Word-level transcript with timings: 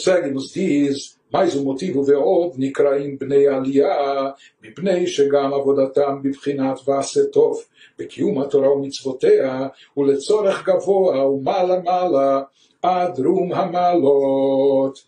consegue-nos, 0.00 0.52
diz, 0.52 1.18
mais 1.30 1.54
um 1.54 1.64
motivo 1.64 2.02
ve'ov 2.02 2.56
nikraim 2.56 3.18
bnei 3.18 3.46
aliyah, 3.46 4.34
mipnei 4.62 5.06
shegam 5.06 5.52
avodatam 5.52 6.22
bibchinat 6.22 6.80
va'asetov, 6.86 7.56
בקיום 7.98 8.38
התורה 8.38 8.72
ומצוותיה, 8.72 9.68
ולצורך 9.96 10.68
גבוה 10.68 11.28
ומעלה 11.28 11.80
מעלה, 11.80 12.42
עד 12.82 13.20
רום 13.20 13.52
המעלות. 13.52 15.04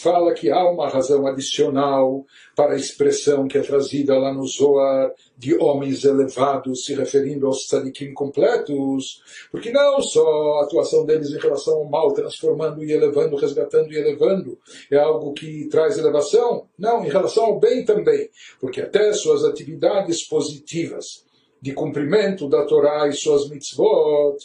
Fala 0.00 0.34
que 0.34 0.50
há 0.50 0.68
uma 0.68 0.88
razão 0.88 1.26
adicional 1.26 2.24
para 2.54 2.74
a 2.74 2.76
expressão 2.76 3.46
que 3.46 3.56
é 3.56 3.62
trazida 3.62 4.18
lá 4.18 4.32
no 4.32 4.46
Zohar 4.46 5.12
de 5.36 5.56
homens 5.56 6.04
elevados, 6.04 6.84
se 6.84 6.94
referindo 6.94 7.46
aos 7.46 7.66
tzadikim 7.66 8.12
completos, 8.12 9.22
porque 9.50 9.70
não 9.70 10.00
só 10.00 10.58
a 10.58 10.64
atuação 10.64 11.04
deles 11.04 11.30
em 11.30 11.38
relação 11.38 11.74
ao 11.74 11.84
mal, 11.84 12.12
transformando 12.12 12.82
e 12.82 12.92
elevando, 12.92 13.36
resgatando 13.36 13.92
e 13.92 13.96
elevando, 13.96 14.58
é 14.90 14.96
algo 14.96 15.32
que 15.32 15.68
traz 15.68 15.98
elevação, 15.98 16.66
não, 16.78 17.04
em 17.04 17.08
relação 17.08 17.44
ao 17.44 17.60
bem 17.60 17.84
também, 17.84 18.28
porque 18.60 18.80
até 18.80 19.12
suas 19.12 19.44
atividades 19.44 20.26
positivas 20.26 21.24
de 21.60 21.72
cumprimento 21.72 22.48
da 22.48 22.64
Torá 22.64 23.08
e 23.08 23.12
suas 23.12 23.48
mitzvot, 23.48 24.36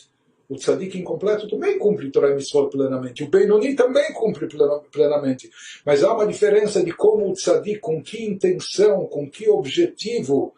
o 0.52 0.58
tzadik 0.58 0.98
incompleto 0.98 1.48
também 1.48 1.80
cumpre 1.80 2.12
Torah 2.12 2.36
Mitzvot 2.36 2.70
plenamente. 2.70 3.24
O 3.24 3.30
Benoni 3.30 3.74
também 3.74 4.12
cumpre 4.12 4.50
plenamente. 4.92 5.50
Mas 5.86 6.04
há 6.04 6.14
uma 6.14 6.28
diferença 6.28 6.84
de 6.84 6.92
como 6.92 7.30
o 7.30 7.34
tzadik, 7.34 7.80
com 7.80 8.04
que 8.04 8.26
intenção, 8.26 9.06
com 9.06 9.30
que 9.30 9.48
objetivo, 9.48 10.54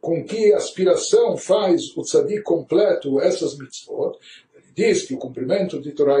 com 0.00 0.24
que 0.24 0.54
aspiração 0.54 1.36
faz 1.36 1.94
o 1.94 2.00
tzadik 2.00 2.40
completo 2.40 3.20
essas 3.20 3.58
mitzvot. 3.58 4.16
Ele 4.54 4.64
diz 4.74 5.02
que 5.02 5.12
o 5.12 5.18
cumprimento 5.18 5.82
Torah, 5.92 6.16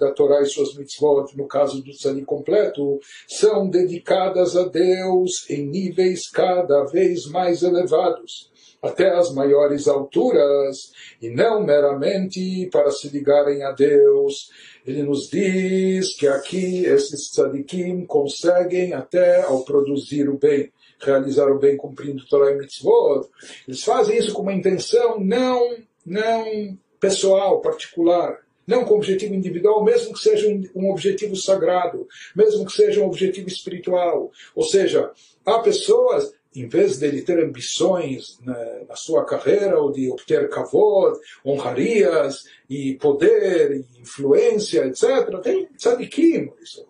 da 0.00 0.10
Torá 0.10 0.42
e 0.42 0.46
suas 0.46 0.74
mitzvot, 0.74 1.36
no 1.36 1.46
caso 1.46 1.80
do 1.84 1.92
tzadik 1.92 2.26
completo, 2.26 2.98
são 3.28 3.70
dedicadas 3.70 4.56
a 4.56 4.66
Deus 4.66 5.48
em 5.48 5.68
níveis 5.68 6.28
cada 6.28 6.82
vez 6.86 7.26
mais 7.26 7.62
elevados 7.62 8.50
até 8.82 9.10
as 9.10 9.32
maiores 9.32 9.88
alturas, 9.88 10.92
e 11.20 11.30
não 11.30 11.62
meramente 11.64 12.68
para 12.70 12.90
se 12.90 13.08
ligarem 13.08 13.62
a 13.62 13.72
Deus. 13.72 14.50
Ele 14.86 15.02
nos 15.02 15.28
diz 15.28 16.16
que 16.16 16.28
aqui 16.28 16.84
esses 16.84 17.30
tzadikim 17.30 18.04
conseguem 18.06 18.92
até 18.92 19.42
ao 19.42 19.64
produzir 19.64 20.28
o 20.28 20.38
bem, 20.38 20.72
realizar 21.00 21.50
o 21.50 21.58
bem 21.58 21.76
cumprindo 21.76 22.26
Torah 22.26 22.52
e 22.52 22.58
Mitzvot. 22.58 23.28
Eles 23.66 23.82
fazem 23.82 24.18
isso 24.18 24.32
com 24.32 24.42
uma 24.42 24.54
intenção 24.54 25.18
não, 25.18 25.76
não 26.04 26.78
pessoal, 27.00 27.60
particular, 27.60 28.38
não 28.66 28.84
com 28.84 28.96
objetivo 28.96 29.34
individual, 29.34 29.84
mesmo 29.84 30.12
que 30.12 30.18
seja 30.18 30.48
um 30.74 30.90
objetivo 30.90 31.36
sagrado, 31.36 32.06
mesmo 32.34 32.66
que 32.66 32.72
seja 32.72 33.00
um 33.00 33.06
objetivo 33.06 33.48
espiritual. 33.48 34.30
Ou 34.54 34.64
seja, 34.64 35.10
há 35.44 35.58
pessoas 35.60 36.32
em 36.56 36.68
vez 36.68 36.98
de 36.98 37.06
ele 37.06 37.22
ter 37.22 37.42
ambições 37.42 38.38
na, 38.42 38.56
na 38.88 38.96
sua 38.96 39.24
carreira 39.24 39.78
ou 39.80 39.92
de 39.92 40.10
obter 40.10 40.48
kavod, 40.48 41.18
honrarias 41.44 42.44
e 42.68 42.94
poder 42.94 43.72
e 43.72 44.00
influência, 44.00 44.86
etc., 44.86 45.40
tem 45.42 45.66
tzadikim, 45.76 46.50
isso, 46.62 46.86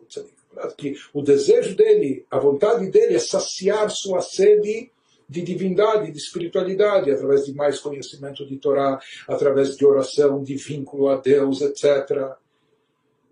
que 0.77 0.95
o 1.13 1.21
desejo 1.23 1.77
dele, 1.77 2.25
a 2.31 2.39
vontade 2.39 2.89
dele 2.91 3.15
é 3.15 3.19
saciar 3.19 3.91
sua 3.91 4.21
sede 4.21 4.91
de 5.29 5.43
divindade, 5.43 6.13
de 6.13 6.19
espiritualidade, 6.19 7.11
através 7.11 7.45
de 7.45 7.53
mais 7.53 7.81
conhecimento 7.81 8.47
de 8.47 8.57
Torá, 8.57 9.01
através 9.27 9.77
de 9.77 9.85
oração, 9.85 10.43
de 10.43 10.55
vínculo 10.55 11.09
a 11.09 11.17
Deus, 11.17 11.61
etc. 11.61 12.37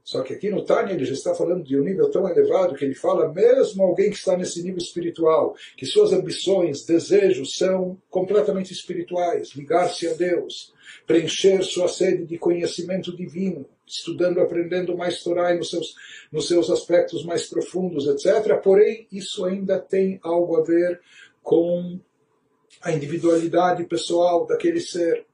Só 0.05 0.23
que 0.23 0.35
aqui 0.35 0.51
no 0.51 0.63
Tânia 0.63 0.93
ele 0.93 1.07
já 1.07 1.15
está 1.15 1.35
falando 1.35 1.65
de 1.65 1.79
um 1.79 1.83
nível 1.83 2.11
tão 2.11 2.29
elevado 2.29 2.75
que 2.75 2.85
ele 2.85 2.95
fala, 2.95 3.33
mesmo 3.33 3.83
alguém 3.83 4.11
que 4.11 4.17
está 4.17 4.37
nesse 4.37 4.63
nível 4.63 4.77
espiritual, 4.77 5.57
que 5.79 5.87
suas 5.87 6.13
ambições, 6.13 6.85
desejos 6.85 7.57
são 7.57 7.97
completamente 8.11 8.71
espirituais, 8.71 9.55
ligar-se 9.55 10.07
a 10.07 10.13
Deus, 10.13 10.75
preencher 11.07 11.63
sua 11.63 11.89
sede 11.89 12.27
de 12.27 12.37
conhecimento 12.37 13.17
divino, 13.17 13.65
estudando, 13.87 14.41
aprendendo 14.41 14.95
mais 14.95 15.23
Torá 15.23 15.55
nos 15.55 15.71
seus, 15.71 15.95
nos 16.31 16.49
seus 16.49 16.71
aspectos 16.71 17.25
mais 17.25 17.47
profundos, 17.47 18.07
etc. 18.07 18.61
Porém, 18.63 19.09
isso 19.11 19.43
ainda 19.47 19.79
tem 19.81 20.21
algo 20.23 20.57
a 20.57 20.63
ver 20.63 21.01
com 21.43 21.99
a 22.83 22.93
individualidade 22.93 23.85
pessoal 23.85 24.47
daquele 24.47 24.81
ser. 24.81 25.25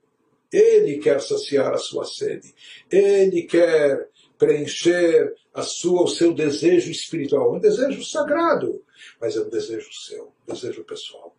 Ele 0.53 0.99
quer 0.99 1.21
saciar 1.21 1.73
a 1.73 1.79
sua 1.79 2.05
sede. 2.05 2.55
Ele 2.91 3.43
quer 3.43 4.09
preencher 4.41 5.35
a 5.53 5.63
sua, 5.63 6.03
o 6.03 6.09
seu 6.09 6.33
desejo 6.33 6.91
espiritual. 6.91 7.55
Um 7.55 7.61
desejo 7.61 8.03
sagrado, 8.03 8.83
mas 9.21 9.37
é 9.37 9.41
um 9.41 9.51
desejo 9.51 9.93
seu, 9.93 10.33
um 10.49 10.55
desejo 10.55 10.83
pessoal. 10.83 11.37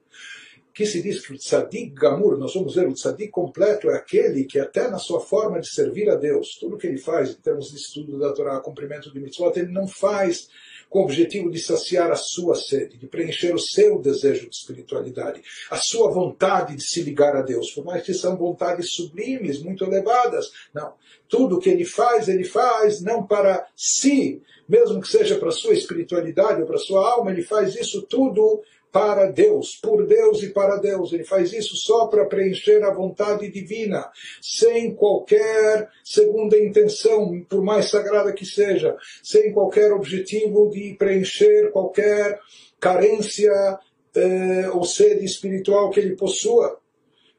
Que 0.71 0.85
se 0.85 1.01
diz 1.01 1.25
que 1.25 1.33
o 1.33 1.37
tzadik 1.37 1.93
gamur, 1.95 2.37
nós 2.37 2.53
vamos 2.53 2.75
ver, 2.75 2.87
o 2.87 2.93
tzadik 2.93 3.29
completo 3.29 3.89
é 3.89 3.95
aquele 3.95 4.45
que 4.45 4.59
até 4.59 4.89
na 4.89 4.99
sua 4.99 5.19
forma 5.19 5.59
de 5.59 5.67
servir 5.67 6.09
a 6.09 6.15
Deus, 6.15 6.55
tudo 6.59 6.77
que 6.77 6.87
ele 6.87 6.99
faz 6.99 7.31
em 7.31 7.41
termos 7.41 7.71
de 7.71 7.77
estudo 7.77 8.19
da 8.19 8.31
Torá, 8.31 8.59
cumprimento 8.59 9.11
de 9.11 9.19
mitzvot, 9.19 9.57
ele 9.57 9.71
não 9.71 9.87
faz 9.87 10.47
com 10.91 10.99
o 10.99 11.03
objetivo 11.03 11.49
de 11.49 11.57
saciar 11.57 12.11
a 12.11 12.17
sua 12.17 12.53
sede, 12.53 12.97
de 12.97 13.07
preencher 13.07 13.55
o 13.55 13.57
seu 13.57 13.97
desejo 13.97 14.49
de 14.49 14.53
espiritualidade, 14.53 15.41
a 15.69 15.77
sua 15.77 16.11
vontade 16.11 16.75
de 16.75 16.83
se 16.83 17.01
ligar 17.01 17.33
a 17.33 17.41
Deus, 17.41 17.71
por 17.71 17.85
mais 17.85 18.03
que 18.03 18.13
são 18.13 18.35
vontades 18.35 18.91
sublimes, 18.91 19.63
muito 19.63 19.85
elevadas. 19.85 20.51
Não. 20.73 20.93
Tudo 21.29 21.59
que 21.59 21.69
ele 21.69 21.85
faz, 21.85 22.27
ele 22.27 22.43
faz 22.43 22.99
não 23.01 23.25
para 23.25 23.65
si, 23.73 24.41
mesmo 24.67 24.99
que 24.99 25.07
seja 25.07 25.37
para 25.37 25.47
a 25.47 25.53
sua 25.53 25.73
espiritualidade 25.73 26.59
ou 26.59 26.67
para 26.67 26.75
a 26.75 26.79
sua 26.79 27.09
alma, 27.09 27.31
ele 27.31 27.41
faz 27.41 27.73
isso 27.73 28.01
tudo 28.01 28.61
para 28.91 29.31
Deus, 29.31 29.79
por 29.81 30.05
Deus 30.05 30.43
e 30.43 30.49
para 30.49 30.75
Deus. 30.75 31.13
Ele 31.13 31.23
faz 31.23 31.53
isso 31.53 31.75
só 31.77 32.07
para 32.07 32.25
preencher 32.25 32.83
a 32.83 32.93
vontade 32.93 33.49
divina, 33.49 34.09
sem 34.41 34.93
qualquer 34.93 35.89
segunda 36.03 36.57
intenção, 36.57 37.43
por 37.49 37.63
mais 37.63 37.89
sagrada 37.89 38.33
que 38.33 38.45
seja, 38.45 38.95
sem 39.23 39.53
qualquer 39.53 39.93
objetivo 39.93 40.69
de 40.69 40.95
preencher 40.97 41.71
qualquer 41.71 42.39
carência 42.79 43.79
eh, 44.13 44.69
ou 44.73 44.83
sede 44.83 45.23
espiritual 45.23 45.89
que 45.89 45.99
ele 45.99 46.15
possua. 46.15 46.79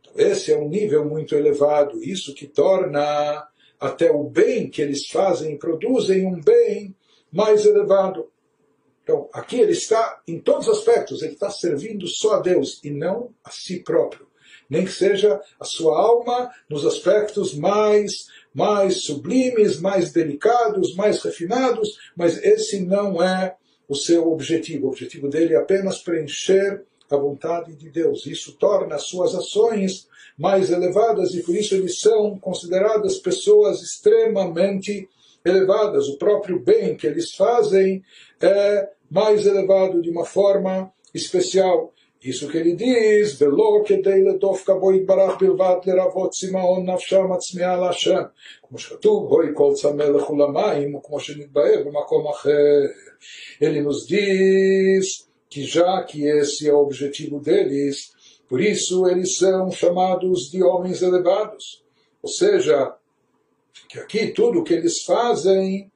Então, 0.00 0.26
esse 0.26 0.52
é 0.52 0.56
um 0.56 0.68
nível 0.68 1.04
muito 1.04 1.34
elevado, 1.34 2.02
isso 2.02 2.34
que 2.34 2.46
torna 2.46 3.46
até 3.78 4.10
o 4.10 4.22
bem 4.24 4.70
que 4.70 4.80
eles 4.80 5.08
fazem, 5.08 5.58
produzem 5.58 6.24
um 6.24 6.40
bem 6.40 6.94
mais 7.32 7.66
elevado. 7.66 8.31
Então, 9.02 9.28
aqui 9.32 9.58
ele 9.58 9.72
está, 9.72 10.20
em 10.26 10.38
todos 10.38 10.68
os 10.68 10.78
aspectos, 10.78 11.22
ele 11.22 11.32
está 11.32 11.50
servindo 11.50 12.06
só 12.06 12.34
a 12.34 12.40
Deus 12.40 12.80
e 12.84 12.90
não 12.90 13.30
a 13.44 13.50
si 13.50 13.80
próprio. 13.80 14.26
Nem 14.70 14.84
que 14.84 14.92
seja 14.92 15.40
a 15.58 15.64
sua 15.64 15.98
alma 15.98 16.50
nos 16.70 16.86
aspectos 16.86 17.54
mais, 17.54 18.28
mais 18.54 19.02
sublimes, 19.02 19.80
mais 19.80 20.12
delicados, 20.12 20.94
mais 20.94 21.20
refinados, 21.22 21.98
mas 22.16 22.42
esse 22.42 22.80
não 22.80 23.22
é 23.22 23.56
o 23.88 23.94
seu 23.94 24.30
objetivo. 24.30 24.86
O 24.86 24.90
objetivo 24.90 25.28
dele 25.28 25.54
é 25.54 25.58
apenas 25.58 25.98
preencher 25.98 26.84
a 27.10 27.16
vontade 27.16 27.74
de 27.74 27.90
Deus. 27.90 28.24
Isso 28.24 28.56
torna 28.56 28.94
as 28.94 29.02
suas 29.02 29.34
ações 29.34 30.08
mais 30.38 30.70
elevadas 30.70 31.34
e 31.34 31.42
por 31.42 31.54
isso 31.54 31.74
eles 31.74 32.00
são 32.00 32.38
consideradas 32.38 33.18
pessoas 33.18 33.82
extremamente 33.82 34.92
elevadas 34.92 35.12
O 35.45 36.17
próprio 36.17 36.59
bem 36.59 36.97
que 36.97 37.07
eles 37.07 37.33
fazem 37.33 38.03
é 38.41 38.89
mais 39.09 39.45
elevado 39.45 40.01
de 40.01 40.09
uma 40.09 40.25
forma 40.25 40.91
especial. 41.13 41.93
Isso 42.23 42.49
que 42.49 42.57
ele 42.57 42.75
diz, 42.75 43.41
ולא 43.41 43.83
כדי 43.85 44.23
לדוף 44.23 44.63
כבו 44.65 44.93
יתברך 44.93 45.41
בלבד 45.41 45.75
לרבות 45.85 46.31
צמאון 46.31 46.89
נפשם 46.89 47.31
הצמאה 47.31 47.77
להשם. 47.77 48.23
כמו 48.67 48.77
שכתוב, 48.77 49.29
בואי 49.29 49.47
כל 49.53 49.71
צמא 49.75 50.03
לכו 50.03 50.35
למים, 50.35 50.95
וכמו 50.95 51.19
שנתבהר 51.19 51.83
במקום 51.85 52.27
אחר. 52.27 52.81
Ele 53.61 53.81
nos 53.81 54.07
diz 54.07 55.27
que 55.49 55.63
já 55.63 56.03
que 56.03 56.25
esse 56.27 56.67
é 56.67 56.73
o 56.73 56.79
objetivo 56.79 57.39
deles, 57.39 58.11
por 58.47 58.61
isso 58.61 59.07
eles 59.07 59.37
são 59.37 59.71
chamados 59.71 60.51
de 60.51 60.63
homens 60.63 61.01
elevados. 61.01 61.83
Ou 62.21 62.29
seja, 62.29 62.93
que 63.88 63.98
aqui 63.98 64.28
tudo 64.28 64.60
o 64.60 64.64
que 64.64 64.74
eles 64.74 65.02
fazem 65.02 65.90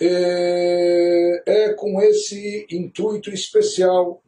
é, 0.00 1.42
é 1.46 1.74
com 1.74 2.00
esse 2.00 2.66
intuito 2.70 3.30
especial 3.30 4.22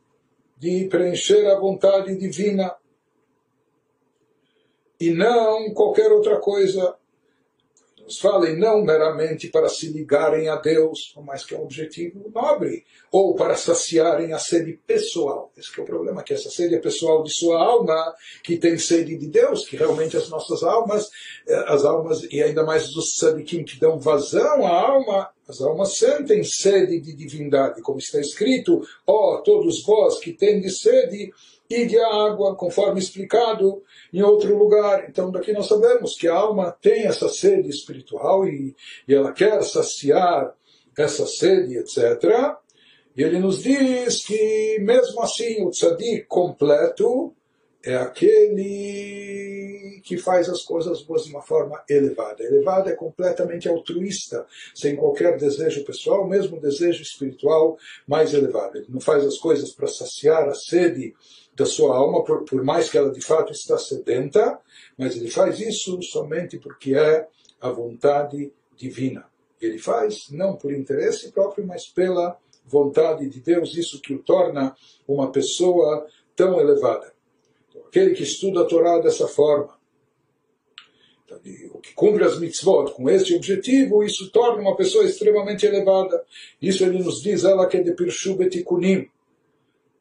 de 0.56 0.86
preencher 0.88 1.46
a 1.46 1.58
vontade 1.58 2.16
divina. 2.16 2.74
E 5.00 5.10
não 5.10 5.72
qualquer 5.72 6.10
outra 6.10 6.40
coisa 6.40 6.97
falem 8.16 8.56
não 8.56 8.82
meramente 8.82 9.48
para 9.48 9.68
se 9.68 9.88
ligarem 9.88 10.48
a 10.48 10.56
Deus, 10.56 11.12
mas 11.24 11.44
que 11.44 11.54
é 11.54 11.58
um 11.58 11.64
objetivo 11.64 12.30
nobre, 12.34 12.84
ou 13.12 13.34
para 13.34 13.56
saciarem 13.56 14.32
a 14.32 14.38
sede 14.38 14.78
pessoal. 14.86 15.52
Esse 15.56 15.78
é 15.78 15.82
o 15.82 15.86
problema, 15.86 16.22
que 16.22 16.32
essa 16.32 16.50
sede 16.50 16.76
é 16.76 16.78
pessoal 16.78 17.22
de 17.22 17.30
sua 17.30 17.60
alma, 17.60 18.14
que 18.42 18.56
tem 18.56 18.78
sede 18.78 19.16
de 19.16 19.26
Deus, 19.26 19.66
que 19.66 19.76
realmente 19.76 20.16
as 20.16 20.28
nossas 20.28 20.62
almas, 20.62 21.08
eh, 21.46 21.64
as 21.66 21.84
almas, 21.84 22.22
e 22.30 22.42
ainda 22.42 22.64
mais 22.64 22.94
os 22.96 23.16
sadiquim 23.16 23.64
que 23.64 23.78
dão 23.78 23.98
vazão 23.98 24.66
à 24.66 24.70
alma, 24.70 25.30
As 25.48 25.62
almas 25.62 25.96
sentem 25.96 26.44
sede 26.44 27.00
de 27.00 27.16
divindade, 27.16 27.80
como 27.80 27.98
está 27.98 28.20
escrito, 28.20 28.82
ó, 29.06 29.36
oh, 29.36 29.42
todos 29.42 29.82
vós 29.82 30.18
que 30.18 30.34
tendes 30.34 30.80
sede, 30.80 31.32
ide 31.70 31.98
a 31.98 32.26
água, 32.26 32.56
conforme 32.56 32.98
explicado 32.98 33.82
em 34.12 34.22
outro 34.22 34.56
lugar. 34.56 35.06
Então, 35.08 35.30
daqui 35.30 35.52
nós 35.52 35.66
sabemos 35.66 36.16
que 36.16 36.26
a 36.26 36.34
alma 36.34 36.74
tem 36.80 37.06
essa 37.06 37.28
sede 37.28 37.68
espiritual 37.68 38.46
e, 38.46 38.74
e 39.06 39.14
ela 39.14 39.32
quer 39.32 39.62
saciar 39.62 40.54
essa 40.96 41.26
sede, 41.26 41.76
etc. 41.76 42.56
E 43.16 43.22
ele 43.22 43.38
nos 43.38 43.62
diz 43.62 44.24
que, 44.24 44.78
mesmo 44.80 45.22
assim, 45.22 45.64
o 45.64 45.70
tzadik 45.70 46.24
completo 46.26 47.34
é 47.84 47.96
aquele 47.96 50.00
que 50.04 50.16
faz 50.16 50.48
as 50.48 50.62
coisas 50.62 51.02
boas 51.02 51.24
de 51.24 51.30
uma 51.30 51.42
forma 51.42 51.82
elevada. 51.88 52.42
Elevada 52.42 52.90
é 52.90 52.94
completamente 52.94 53.68
altruísta, 53.68 54.46
sem 54.74 54.96
qualquer 54.96 55.36
desejo 55.36 55.84
pessoal, 55.84 56.26
mesmo 56.26 56.60
desejo 56.60 57.02
espiritual 57.02 57.76
mais 58.06 58.34
elevado. 58.34 58.78
Ele 58.78 58.86
não 58.88 59.00
faz 59.00 59.24
as 59.24 59.38
coisas 59.38 59.72
para 59.72 59.86
saciar 59.86 60.48
a 60.48 60.54
sede 60.54 61.14
da 61.58 61.66
sua 61.66 61.96
alma, 61.96 62.22
por, 62.22 62.44
por 62.44 62.62
mais 62.62 62.88
que 62.88 62.96
ela 62.96 63.10
de 63.10 63.20
fato 63.20 63.52
está 63.52 63.76
sedenta, 63.76 64.58
mas 64.96 65.16
ele 65.16 65.28
faz 65.28 65.58
isso 65.58 66.00
somente 66.02 66.56
porque 66.58 66.94
é 66.94 67.26
a 67.60 67.70
vontade 67.70 68.52
divina. 68.76 69.26
Ele 69.60 69.78
faz 69.78 70.30
não 70.30 70.56
por 70.56 70.72
interesse 70.72 71.32
próprio, 71.32 71.66
mas 71.66 71.86
pela 71.88 72.38
vontade 72.64 73.28
de 73.28 73.40
Deus, 73.40 73.76
isso 73.76 74.00
que 74.00 74.14
o 74.14 74.22
torna 74.22 74.76
uma 75.06 75.32
pessoa 75.32 76.06
tão 76.36 76.60
elevada 76.60 77.12
aquele 77.88 78.14
que 78.14 78.22
estuda 78.22 78.62
a 78.62 78.64
Torá 78.64 78.98
dessa 78.98 79.26
forma, 79.26 79.76
então, 81.24 81.38
o 81.72 81.78
que 81.78 81.92
cumpre 81.94 82.24
as 82.24 82.38
mitzvot 82.38 82.92
com 82.92 83.08
este 83.10 83.34
objetivo, 83.34 84.02
isso 84.02 84.30
torna 84.30 84.62
uma 84.62 84.76
pessoa 84.76 85.04
extremamente 85.04 85.66
elevada. 85.66 86.24
Isso 86.60 86.82
ele 86.84 87.02
nos 87.02 87.20
diz, 87.20 87.44
ela 87.44 87.66
que 87.66 87.76
é 87.76 87.82
de 87.82 87.92
Pirshu 87.92 88.34
Betikunim. 88.34 89.10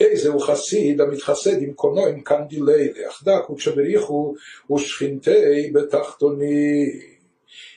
איזה 0.01 0.29
הוא 0.29 0.41
חסיד 0.41 1.01
המתחסד 1.01 1.63
עם 1.63 1.73
קונו 1.73 2.07
עם 2.07 2.21
קנדילי 2.21 2.93
ליחדק 2.93 3.51
וכשבריחו 3.51 4.35
ושכינתי 4.71 5.71
בתחתוני. 5.73 6.87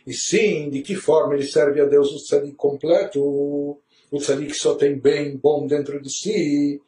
E 0.07 0.13
sim, 0.13 0.69
de 0.69 0.81
que 0.81 0.95
forma 0.95 1.33
ele 1.33 1.43
serve 1.43 1.81
a 1.81 1.85
Deus 1.85 2.11
o 2.11 2.23
tzadik 2.23 2.55
completo, 2.55 3.19
o 4.11 4.17
tzadik 4.19 4.53
só 4.53 4.75
tem 4.75 4.99
bem 4.99 5.35
bom 5.35 5.65
dentro 5.65 5.99
de 5.99 6.11
si, 6.11 6.79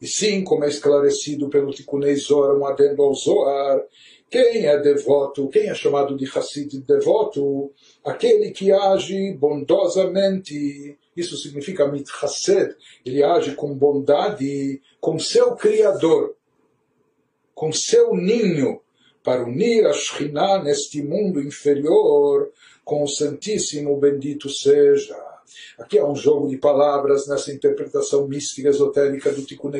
e 0.00 0.06
sim, 0.06 0.44
como 0.44 0.64
é 0.64 0.68
esclarecido 0.68 1.48
pelo 1.48 1.72
Tikunei 1.72 2.16
Zohar, 2.16 2.54
um 2.54 2.66
adendo 2.66 3.02
ao 3.02 3.14
Zohar, 3.14 3.82
quem 4.30 4.66
é 4.66 4.78
devoto, 4.78 5.48
quem 5.48 5.70
é 5.70 5.74
chamado 5.74 6.16
de 6.16 6.26
Hassid 6.26 6.78
devoto, 6.86 7.72
aquele 8.04 8.50
que 8.50 8.70
age 8.70 9.32
bondosamente, 9.32 10.98
isso 11.15 11.37
significa 11.37 11.87
mithased, 11.87 12.75
ele 13.05 13.23
age 13.23 13.55
com 13.55 13.73
bondade 13.73 14.81
com 14.99 15.19
seu 15.19 15.55
Criador, 15.55 16.35
com 17.53 17.71
seu 17.71 18.15
ninho, 18.15 18.81
para 19.23 19.43
unir 19.43 19.85
a 19.85 19.93
Shekhinah 19.93 20.63
neste 20.63 21.01
mundo 21.03 21.41
inferior 21.41 22.51
com 22.83 23.03
o 23.03 23.07
Santíssimo 23.07 23.99
Bendito 23.99 24.49
seja. 24.49 25.15
Aqui 25.77 25.99
há 25.99 26.05
um 26.05 26.15
jogo 26.15 26.47
de 26.47 26.57
palavras 26.57 27.27
nessa 27.27 27.51
interpretação 27.51 28.27
mística 28.27 28.69
esotérica 28.69 29.31
do 29.31 29.43
Tikkun 29.43 29.71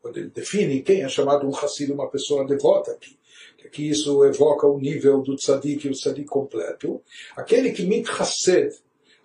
quando 0.00 0.18
ele 0.18 0.30
define 0.30 0.82
quem 0.82 1.02
é 1.02 1.08
chamado 1.08 1.46
um 1.46 1.54
Hassid, 1.54 1.92
uma 1.92 2.08
pessoa 2.08 2.46
devota 2.46 2.92
aqui. 2.92 3.18
Aqui 3.64 3.90
isso 3.90 4.24
evoca 4.24 4.66
o 4.66 4.78
nível 4.78 5.20
do 5.20 5.36
tzadik, 5.36 5.88
o 5.88 5.92
tzadik 5.92 6.26
completo. 6.26 7.02
Aquele 7.36 7.72
que 7.72 7.84
mithased, 7.84 8.74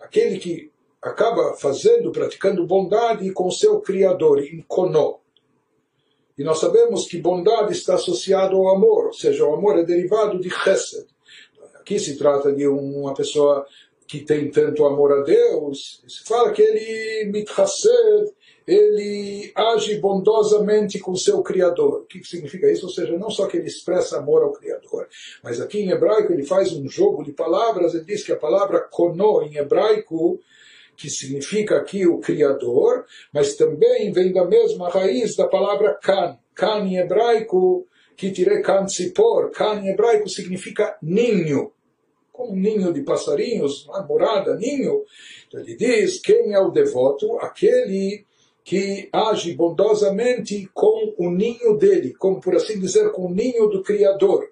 aquele 0.00 0.38
que 0.38 0.70
acaba 1.04 1.54
fazendo, 1.54 2.10
praticando 2.10 2.66
bondade 2.66 3.30
com 3.32 3.50
seu 3.50 3.78
Criador, 3.80 4.42
Kono. 4.66 5.20
E 6.36 6.42
nós 6.42 6.58
sabemos 6.58 7.06
que 7.06 7.18
bondade 7.18 7.72
está 7.72 7.94
associado 7.94 8.56
ao 8.56 8.74
amor, 8.74 9.06
ou 9.06 9.12
seja, 9.12 9.44
o 9.44 9.54
amor 9.54 9.78
é 9.78 9.84
derivado 9.84 10.40
de 10.40 10.48
chesed. 10.48 11.06
Aqui 11.74 11.98
se 11.98 12.16
trata 12.16 12.50
de 12.50 12.66
uma 12.66 13.12
pessoa 13.12 13.66
que 14.06 14.20
tem 14.20 14.50
tanto 14.50 14.84
amor 14.86 15.12
a 15.12 15.22
Deus, 15.22 16.02
se 16.08 16.24
fala 16.24 16.52
que 16.52 16.62
ele 16.62 17.30
mithased, 17.30 18.32
ele 18.66 19.52
age 19.54 19.98
bondosamente 19.98 20.98
com 20.98 21.14
seu 21.14 21.42
Criador. 21.42 22.00
O 22.00 22.06
que 22.06 22.24
significa 22.24 22.70
isso? 22.70 22.86
Ou 22.86 22.92
seja, 22.92 23.16
não 23.18 23.28
só 23.28 23.46
que 23.46 23.58
ele 23.58 23.66
expressa 23.66 24.18
amor 24.18 24.42
ao 24.42 24.52
Criador, 24.52 25.06
mas 25.42 25.60
aqui 25.60 25.80
em 25.80 25.90
hebraico 25.90 26.32
ele 26.32 26.44
faz 26.44 26.72
um 26.72 26.88
jogo 26.88 27.22
de 27.22 27.32
palavras, 27.32 27.94
ele 27.94 28.04
diz 28.04 28.24
que 28.24 28.32
a 28.32 28.36
palavra 28.36 28.80
kono 28.80 29.42
em 29.42 29.56
hebraico, 29.56 30.40
que 30.96 31.10
significa 31.10 31.76
aqui 31.76 32.06
o 32.06 32.18
Criador, 32.18 33.04
mas 33.32 33.56
também 33.56 34.12
vem 34.12 34.32
da 34.32 34.44
mesma 34.44 34.88
raiz 34.88 35.36
da 35.36 35.46
palavra 35.46 35.98
kan. 36.02 36.38
Kan 36.54 36.86
em 36.86 36.98
hebraico, 36.98 37.86
que 38.16 38.30
tirei 38.30 38.62
kan 38.62 38.86
tzipor, 38.86 39.50
kan 39.50 39.80
em 39.80 39.88
hebraico 39.88 40.28
significa 40.28 40.96
ninho 41.02 41.72
como 42.34 42.52
um 42.52 42.56
ninho 42.56 42.92
de 42.92 43.02
passarinhos, 43.02 43.86
uma 43.86 44.02
morada, 44.04 44.56
ninho. 44.56 45.04
Então 45.46 45.60
ele 45.60 45.76
diz: 45.76 46.20
quem 46.20 46.52
é 46.52 46.58
o 46.58 46.72
devoto? 46.72 47.38
Aquele 47.38 48.26
que 48.64 49.08
age 49.12 49.54
bondosamente 49.54 50.68
com 50.74 51.14
o 51.16 51.30
ninho 51.30 51.76
dele, 51.76 52.12
como 52.14 52.40
por 52.40 52.56
assim 52.56 52.80
dizer, 52.80 53.12
com 53.12 53.26
o 53.26 53.30
ninho 53.30 53.68
do 53.68 53.82
Criador. 53.82 54.50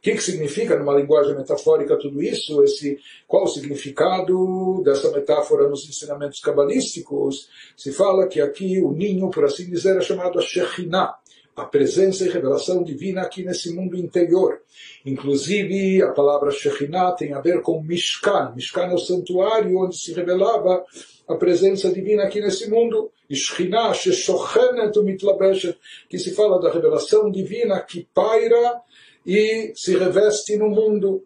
O 0.00 0.02
que, 0.02 0.12
que 0.12 0.22
significa, 0.22 0.78
numa 0.78 0.96
linguagem 0.96 1.36
metafórica, 1.36 1.98
tudo 1.98 2.22
isso? 2.22 2.64
Esse, 2.64 2.98
qual 3.28 3.44
o 3.44 3.46
significado 3.46 4.80
dessa 4.82 5.10
metáfora 5.10 5.68
nos 5.68 5.86
ensinamentos 5.86 6.40
cabalísticos? 6.40 7.50
Se 7.76 7.92
fala 7.92 8.26
que 8.26 8.40
aqui 8.40 8.80
o 8.80 8.92
ninho, 8.92 9.28
por 9.28 9.44
assim 9.44 9.68
dizer, 9.68 9.98
é 9.98 10.00
chamado 10.00 10.38
a 10.38 10.42
Shekhinah 10.42 11.16
a 11.54 11.66
presença 11.66 12.24
e 12.24 12.30
revelação 12.30 12.82
divina 12.82 13.20
aqui 13.20 13.44
nesse 13.44 13.74
mundo 13.74 13.94
interior. 13.94 14.62
Inclusive, 15.04 16.02
a 16.02 16.12
palavra 16.12 16.50
Shekhinah 16.50 17.12
tem 17.12 17.34
a 17.34 17.40
ver 17.40 17.60
com 17.60 17.82
Mishkan. 17.82 18.54
Mishkan 18.56 18.86
é 18.86 18.94
o 18.94 18.98
santuário 18.98 19.78
onde 19.78 19.98
se 19.98 20.14
revelava 20.14 20.82
a 21.28 21.34
presença 21.34 21.92
divina 21.92 22.22
aqui 22.22 22.40
nesse 22.40 22.70
mundo. 22.70 23.10
Shekhinah, 23.30 23.92
Sheshochenet 23.92 24.98
Mitlabeshet, 25.00 25.78
que 26.08 26.18
se 26.18 26.34
fala 26.34 26.58
da 26.58 26.72
revelação 26.72 27.30
divina 27.30 27.78
que 27.80 28.08
paira 28.14 28.80
e 29.26 29.72
se 29.74 29.96
reveste 29.96 30.56
no 30.56 30.68
mundo. 30.68 31.24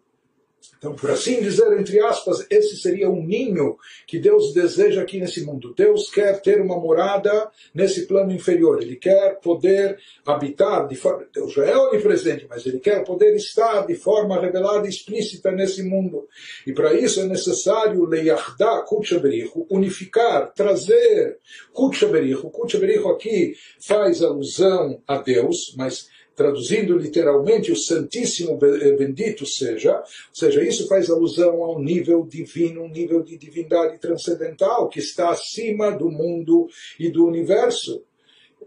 Então, 0.85 0.93
por 0.93 1.09
assim 1.09 1.41
dizer, 1.41 1.71
entre 1.79 1.99
aspas, 1.99 2.45
esse 2.49 2.77
seria 2.77 3.09
um 3.09 3.25
ninho 3.25 3.77
que 4.05 4.19
Deus 4.19 4.53
deseja 4.53 5.01
aqui 5.01 5.19
nesse 5.19 5.43
mundo. 5.43 5.73
Deus 5.73 6.11
quer 6.11 6.39
ter 6.41 6.61
uma 6.61 6.79
morada 6.79 7.49
nesse 7.73 8.05
plano 8.05 8.31
inferior. 8.31 8.81
Ele 8.81 8.95
quer 8.95 9.39
poder 9.39 9.97
habitar 10.25 10.87
de 10.87 10.95
forma. 10.95 11.25
Deus 11.33 11.53
já 11.53 11.65
é 11.65 11.75
onipresente, 11.75 12.45
mas 12.47 12.65
ele 12.65 12.79
quer 12.79 13.03
poder 13.03 13.35
estar 13.35 13.87
de 13.87 13.95
forma 13.95 14.39
revelada 14.39 14.85
e 14.85 14.89
explícita 14.89 15.51
nesse 15.51 15.81
mundo. 15.81 16.27
E 16.67 16.73
para 16.73 16.93
isso 16.93 17.19
é 17.19 17.25
necessário 17.25 18.05
leiachda 18.05 18.83
kutshaberichu, 18.83 19.65
unificar, 19.69 20.53
trazer 20.53 21.39
kutshaberichu. 21.73 22.49
Kutshaberichu 22.51 23.09
aqui 23.09 23.55
faz 23.79 24.21
alusão 24.21 25.01
a 25.07 25.17
Deus, 25.17 25.73
mas 25.75 26.13
traduzindo 26.35 26.97
literalmente, 26.97 27.71
o 27.71 27.75
Santíssimo 27.75 28.59
eh, 28.61 28.91
Bendito 28.91 29.45
seja, 29.45 29.97
ou 29.97 30.05
seja, 30.33 30.63
isso 30.63 30.87
faz 30.87 31.09
alusão 31.09 31.63
a 31.63 31.75
um 31.75 31.79
nível 31.79 32.25
divino, 32.25 32.83
um 32.83 32.89
nível 32.89 33.23
de 33.23 33.37
divindade 33.37 33.97
transcendental 33.99 34.89
que 34.89 34.99
está 34.99 35.29
acima 35.29 35.91
do 35.91 36.11
mundo 36.11 36.67
e 36.99 37.09
do 37.09 37.25
universo. 37.25 38.03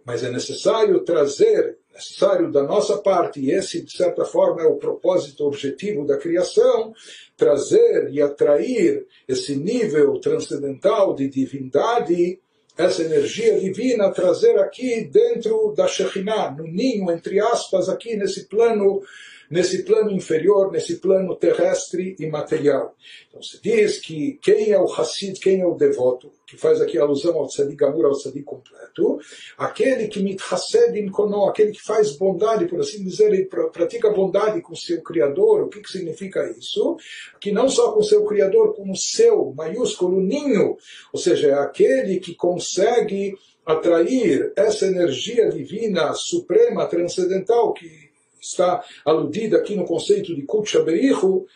Mas 0.04 0.24
é 0.24 0.30
necessário 0.30 1.00
trazer, 1.00 1.76
necessário 1.92 2.50
da 2.50 2.62
nossa 2.62 2.96
parte, 2.96 3.40
e 3.40 3.50
esse, 3.50 3.84
de 3.84 3.92
certa 3.94 4.24
forma, 4.24 4.62
é 4.62 4.66
o 4.66 4.76
propósito 4.76 5.44
objetivo 5.44 6.06
da 6.06 6.16
criação, 6.16 6.94
trazer 7.36 8.08
e 8.10 8.22
atrair 8.22 9.06
esse 9.26 9.54
nível 9.54 10.18
transcendental 10.18 11.14
de 11.14 11.28
divindade 11.28 12.40
essa 12.78 13.02
energia 13.02 13.58
divina, 13.58 14.12
trazer 14.12 14.56
aqui 14.60 15.00
dentro 15.10 15.74
da 15.76 15.88
Shekhinah, 15.88 16.52
no 16.52 16.64
ninho, 16.64 17.10
entre 17.10 17.40
aspas, 17.40 17.88
aqui 17.88 18.16
nesse 18.16 18.46
plano 18.46 19.02
nesse 19.50 19.82
plano 19.82 20.10
inferior, 20.10 20.70
nesse 20.70 20.96
plano 20.96 21.34
terrestre 21.34 22.16
e 22.18 22.26
material. 22.26 22.94
Então 23.28 23.42
se 23.42 23.60
diz 23.62 23.98
que 23.98 24.38
quem 24.42 24.70
é 24.70 24.78
o 24.78 24.92
Hassid, 24.92 25.38
quem 25.40 25.60
é 25.60 25.66
o 25.66 25.74
devoto, 25.74 26.30
que 26.46 26.56
faz 26.56 26.80
aqui 26.80 26.98
alusão 26.98 27.36
ao 27.36 27.46
Tzadik 27.46 27.76
Gamur, 27.76 28.06
ao 28.06 28.12
Tzadik 28.12 28.42
completo, 28.42 29.20
aquele 29.56 30.08
que 30.08 30.22
mitchased 30.22 30.98
in 30.98 31.10
kono, 31.10 31.46
aquele 31.46 31.72
que 31.72 31.82
faz 31.82 32.16
bondade, 32.16 32.66
por 32.66 32.80
assim 32.80 33.04
dizer, 33.04 33.32
ele 33.32 33.44
pratica 33.44 34.10
bondade 34.10 34.60
com 34.62 34.74
seu 34.74 35.02
Criador, 35.02 35.62
o 35.62 35.68
que, 35.68 35.80
que 35.80 35.90
significa 35.90 36.50
isso? 36.50 36.96
Que 37.40 37.52
não 37.52 37.68
só 37.68 37.92
com 37.92 38.02
seu 38.02 38.24
Criador, 38.24 38.74
com 38.74 38.90
o 38.90 38.96
seu, 38.96 39.52
maiúsculo, 39.54 40.20
ninho, 40.20 40.76
ou 41.12 41.20
seja, 41.20 41.48
é 41.48 41.54
aquele 41.54 42.18
que 42.18 42.34
consegue 42.34 43.34
atrair 43.66 44.50
essa 44.56 44.86
energia 44.86 45.50
divina, 45.50 46.14
suprema, 46.14 46.86
transcendental, 46.86 47.74
que 47.74 48.07
está 48.48 48.82
aludida 49.04 49.58
aqui 49.58 49.76
no 49.76 49.84
conceito 49.84 50.34
de 50.34 50.42
Kutsha 50.42 50.82
Berichu, 50.82 51.46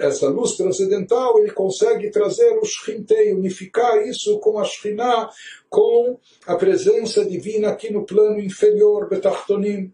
essa, 0.00 0.28
luz 0.28 0.56
transcendental, 0.56 1.38
ele 1.38 1.52
consegue 1.52 2.10
trazer 2.10 2.58
o 2.58 2.64
Shchintei, 2.64 3.32
unificar 3.32 4.06
isso 4.06 4.38
com 4.40 4.58
a 4.58 4.64
Shekhinah, 4.64 5.30
com 5.70 6.18
a 6.46 6.56
presença 6.56 7.24
divina 7.24 7.70
aqui 7.70 7.92
no 7.92 8.04
plano 8.04 8.40
inferior, 8.40 9.08
Betachtonim. 9.08 9.92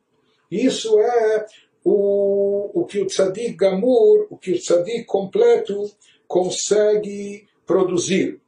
Isso 0.50 0.98
é 0.98 1.46
o, 1.84 2.80
o 2.80 2.84
que 2.86 3.00
o 3.00 3.06
Tzadik 3.06 3.54
Gamur, 3.54 4.26
o 4.30 4.36
que 4.36 4.52
o 4.52 4.58
Tzadik 4.58 5.04
completo 5.04 5.90
consegue 6.26 7.46
produzir. 7.66 8.40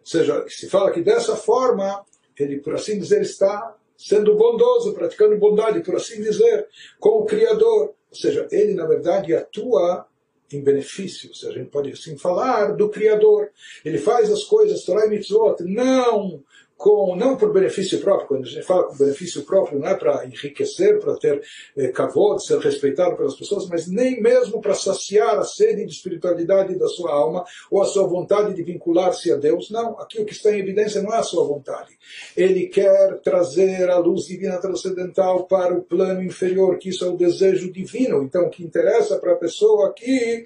Ou 0.00 0.06
seja, 0.06 0.44
se 0.48 0.68
fala 0.68 0.92
que 0.92 1.02
dessa 1.02 1.34
forma, 1.34 2.04
ele, 2.38 2.60
por 2.60 2.74
assim 2.74 2.98
dizer, 2.98 3.22
está 3.22 3.74
sendo 3.96 4.36
bondoso, 4.36 4.94
praticando 4.94 5.38
bondade, 5.38 5.82
por 5.82 5.96
assim 5.96 6.20
dizer, 6.20 6.66
com 6.98 7.20
o 7.20 7.24
Criador. 7.24 7.94
Ou 8.10 8.16
seja, 8.16 8.48
ele, 8.50 8.74
na 8.74 8.86
verdade, 8.86 9.34
atua 9.34 10.06
em 10.52 10.62
benefício, 10.62 11.34
seja, 11.34 11.52
a 11.52 11.58
gente 11.58 11.70
pode 11.70 11.90
assim 11.90 12.16
falar 12.16 12.76
do 12.76 12.88
Criador. 12.88 13.50
Ele 13.84 13.98
faz 13.98 14.30
as 14.30 14.44
coisas, 14.44 14.84
Torah 14.84 15.06
e 15.06 15.10
Mitzvot, 15.10 15.56
não 15.64 16.42
com, 16.84 17.16
não 17.16 17.34
por 17.34 17.50
benefício 17.50 17.98
próprio, 17.98 18.28
quando 18.28 18.44
a 18.44 18.46
gente 18.46 18.62
fala 18.62 18.84
com 18.84 18.94
benefício 18.94 19.42
próprio, 19.44 19.78
não 19.78 19.88
é 19.88 19.94
para 19.94 20.26
enriquecer, 20.26 20.98
para 20.98 21.16
ter 21.16 21.40
eh, 21.74 21.88
kavod, 21.88 22.44
ser 22.44 22.58
respeitado 22.58 23.16
pelas 23.16 23.34
pessoas, 23.34 23.66
mas 23.66 23.88
nem 23.88 24.20
mesmo 24.20 24.60
para 24.60 24.74
saciar 24.74 25.38
a 25.38 25.44
sede 25.44 25.86
de 25.86 25.92
espiritualidade 25.92 26.78
da 26.78 26.86
sua 26.88 27.10
alma 27.10 27.42
ou 27.70 27.80
a 27.80 27.86
sua 27.86 28.06
vontade 28.06 28.52
de 28.52 28.62
vincular-se 28.62 29.32
a 29.32 29.36
Deus. 29.36 29.70
Não, 29.70 29.98
aqui 29.98 30.20
o 30.20 30.26
que 30.26 30.34
está 30.34 30.52
em 30.52 30.60
evidência 30.60 31.00
não 31.00 31.14
é 31.14 31.16
a 31.16 31.22
sua 31.22 31.46
vontade. 31.46 31.96
Ele 32.36 32.66
quer 32.66 33.18
trazer 33.22 33.88
a 33.88 33.96
luz 33.96 34.26
divina 34.26 34.58
transcendental 34.58 35.46
para 35.46 35.72
o 35.72 35.82
plano 35.82 36.22
inferior, 36.22 36.76
que 36.76 36.90
isso 36.90 37.02
é 37.02 37.08
o 37.08 37.16
desejo 37.16 37.72
divino. 37.72 38.22
Então, 38.22 38.42
o 38.42 38.50
que 38.50 38.62
interessa 38.62 39.16
para 39.16 39.32
a 39.32 39.36
pessoa 39.36 39.88
aqui 39.88 40.44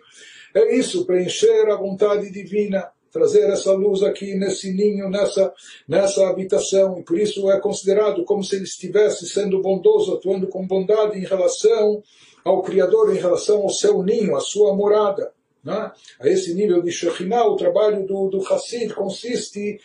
é 0.55 0.77
isso, 0.77 1.05
preencher 1.05 1.69
a 1.69 1.75
vontade 1.75 2.31
divina 2.31 2.89
trazer 3.11 3.49
essa 3.51 3.73
luz 3.73 4.03
aqui 4.03 4.35
nesse 4.35 4.73
ninho, 4.73 5.09
nessa, 5.09 5.53
nessa 5.87 6.29
habitação, 6.29 6.99
e 6.99 7.03
por 7.03 7.19
isso 7.19 7.51
é 7.51 7.61
considerado 7.61 8.25
como 8.25 8.43
se 8.43 8.57
ele 8.57 8.65
estivesse 8.65 9.29
sendo 9.29 9.61
bondoso, 9.61 10.15
atuando 10.15 10.47
com 10.49 10.67
bondade 10.67 11.19
em 11.19 11.25
relação 11.25 12.03
ao 12.45 12.63
Criador, 12.63 13.15
em 13.15 13.19
relação 13.19 13.63
ao 13.63 13.71
seu 13.71 14.03
ninho, 14.03 14.37
à 14.37 14.41
sua 14.41 14.75
morada. 14.75 15.33
Né? 15.63 15.93
A 16.21 16.29
esse 16.29 16.55
nível 16.55 16.83
de 16.83 16.91
Shekhinah, 16.91 17.47
o 17.47 17.57
trabalho 17.57 18.07
do, 18.07 18.29
do 18.29 18.47
Hassid 18.47 18.95
consiste 18.95 19.79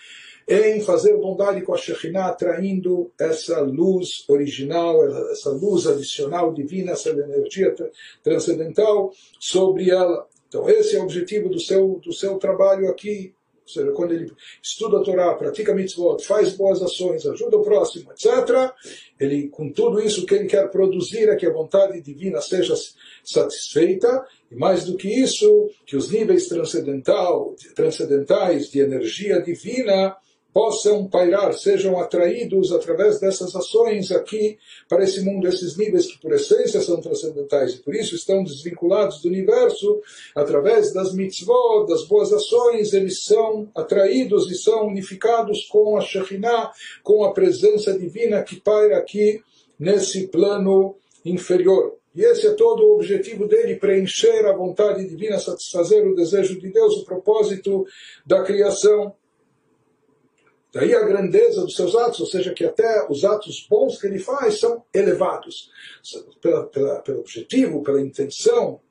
em 0.48 0.82
fazer 0.82 1.18
bondade 1.18 1.62
com 1.62 1.74
a 1.74 1.78
Shekhinah, 1.78 2.28
atraindo 2.28 3.12
essa 3.20 3.62
luz 3.62 4.26
original, 4.28 5.04
essa 5.32 5.50
luz 5.52 5.88
adicional 5.88 6.54
divina, 6.54 6.92
essa 6.92 7.10
energia 7.10 7.74
transcendental 8.22 9.12
sobre 9.40 9.90
ela. 9.90 10.28
Então, 10.54 10.70
esse 10.70 10.96
é 10.96 11.00
o 11.00 11.04
objetivo 11.04 11.50
do 11.50 11.60
seu, 11.60 12.00
do 12.04 12.14
seu 12.14 12.38
trabalho 12.38 12.88
aqui. 12.88 13.34
Ou 13.64 13.68
seja, 13.68 13.92
quando 13.94 14.14
ele 14.14 14.32
estuda 14.62 15.00
a 15.00 15.04
Torá, 15.04 15.34
pratica 15.34 15.74
mitzvot, 15.74 16.24
faz 16.24 16.54
boas 16.54 16.80
ações, 16.80 17.26
ajuda 17.26 17.58
o 17.58 17.64
próximo, 17.64 18.12
etc., 18.12 18.72
ele, 19.20 19.48
com 19.48 19.72
tudo 19.72 20.00
isso, 20.00 20.26
que 20.28 20.36
ele 20.36 20.48
quer 20.48 20.70
produzir 20.70 21.30
é 21.30 21.36
que 21.36 21.48
a 21.48 21.54
vontade 21.54 22.00
divina 22.02 22.40
seja 22.42 22.76
satisfeita, 23.24 24.28
e 24.52 24.56
mais 24.56 24.86
do 24.86 24.96
que 24.96 25.08
isso, 25.08 25.70
que 25.88 25.96
os 25.96 26.12
níveis 26.12 26.48
transcendental, 26.48 27.56
transcendentais 27.74 28.70
de 28.70 28.82
energia 28.82 29.42
divina 29.42 30.16
possam 30.54 31.08
pairar, 31.08 31.54
sejam 31.54 32.00
atraídos 32.00 32.72
através 32.72 33.20
dessas 33.20 33.56
ações 33.56 34.12
aqui 34.12 34.58
para 34.88 35.04
esse 35.04 35.22
mundo, 35.22 35.48
esses 35.48 35.76
níveis 35.76 36.06
que 36.06 36.20
por 36.20 36.32
essência 36.32 36.80
são 36.82 37.02
transcendentais 37.02 37.74
e 37.74 37.78
por 37.80 37.96
isso 37.96 38.16
estão 38.16 38.44
desvinculados 38.44 39.22
do 39.22 39.30
universo, 39.30 40.00
através 40.36 40.94
das 40.94 41.14
mitzvot, 41.14 41.88
das 41.88 42.06
boas 42.08 42.32
ações, 42.32 42.94
eles 42.94 43.24
são 43.24 43.70
atraídos 43.76 44.50
e 44.52 44.56
são 44.56 44.88
unificados 44.88 45.66
com 45.66 45.98
a 45.98 46.02
Shekhinah, 46.02 46.72
com 47.02 47.24
a 47.24 47.34
presença 47.34 47.98
divina 47.98 48.44
que 48.44 48.62
paira 48.62 48.98
aqui 48.98 49.42
nesse 49.80 50.28
plano 50.28 50.96
inferior. 51.26 51.98
E 52.16 52.22
esse 52.22 52.46
é 52.46 52.52
todo 52.52 52.84
o 52.84 52.96
objetivo 52.96 53.48
dele, 53.48 53.76
preencher 53.76 54.46
a 54.46 54.54
vontade 54.54 55.08
divina, 55.08 55.40
satisfazer 55.40 56.06
o 56.06 56.16
desejo 56.16 56.60
de 56.60 56.72
Deus, 56.72 56.98
o 56.98 57.06
propósito 57.06 57.86
da 58.24 58.44
criação. 58.44 59.16
Daí 60.74 60.96
a 60.96 61.04
grandeza 61.04 61.62
dos 61.62 61.76
seus 61.76 61.96
atos, 61.96 62.20
ou 62.20 62.26
seja, 62.26 62.52
que 62.52 62.66
até 62.66 63.06
os 63.08 63.24
atos 63.24 63.66
bons 63.70 64.02
que 64.02 64.08
ele 64.08 64.18
faz 64.18 64.60
são 64.60 64.84
elevados. 64.92 65.70
Pela, 66.42 66.66
pela, 66.66 67.00
pelo 67.02 67.20
objetivo, 67.20 67.84
pela 67.84 68.02
intenção 68.02 68.82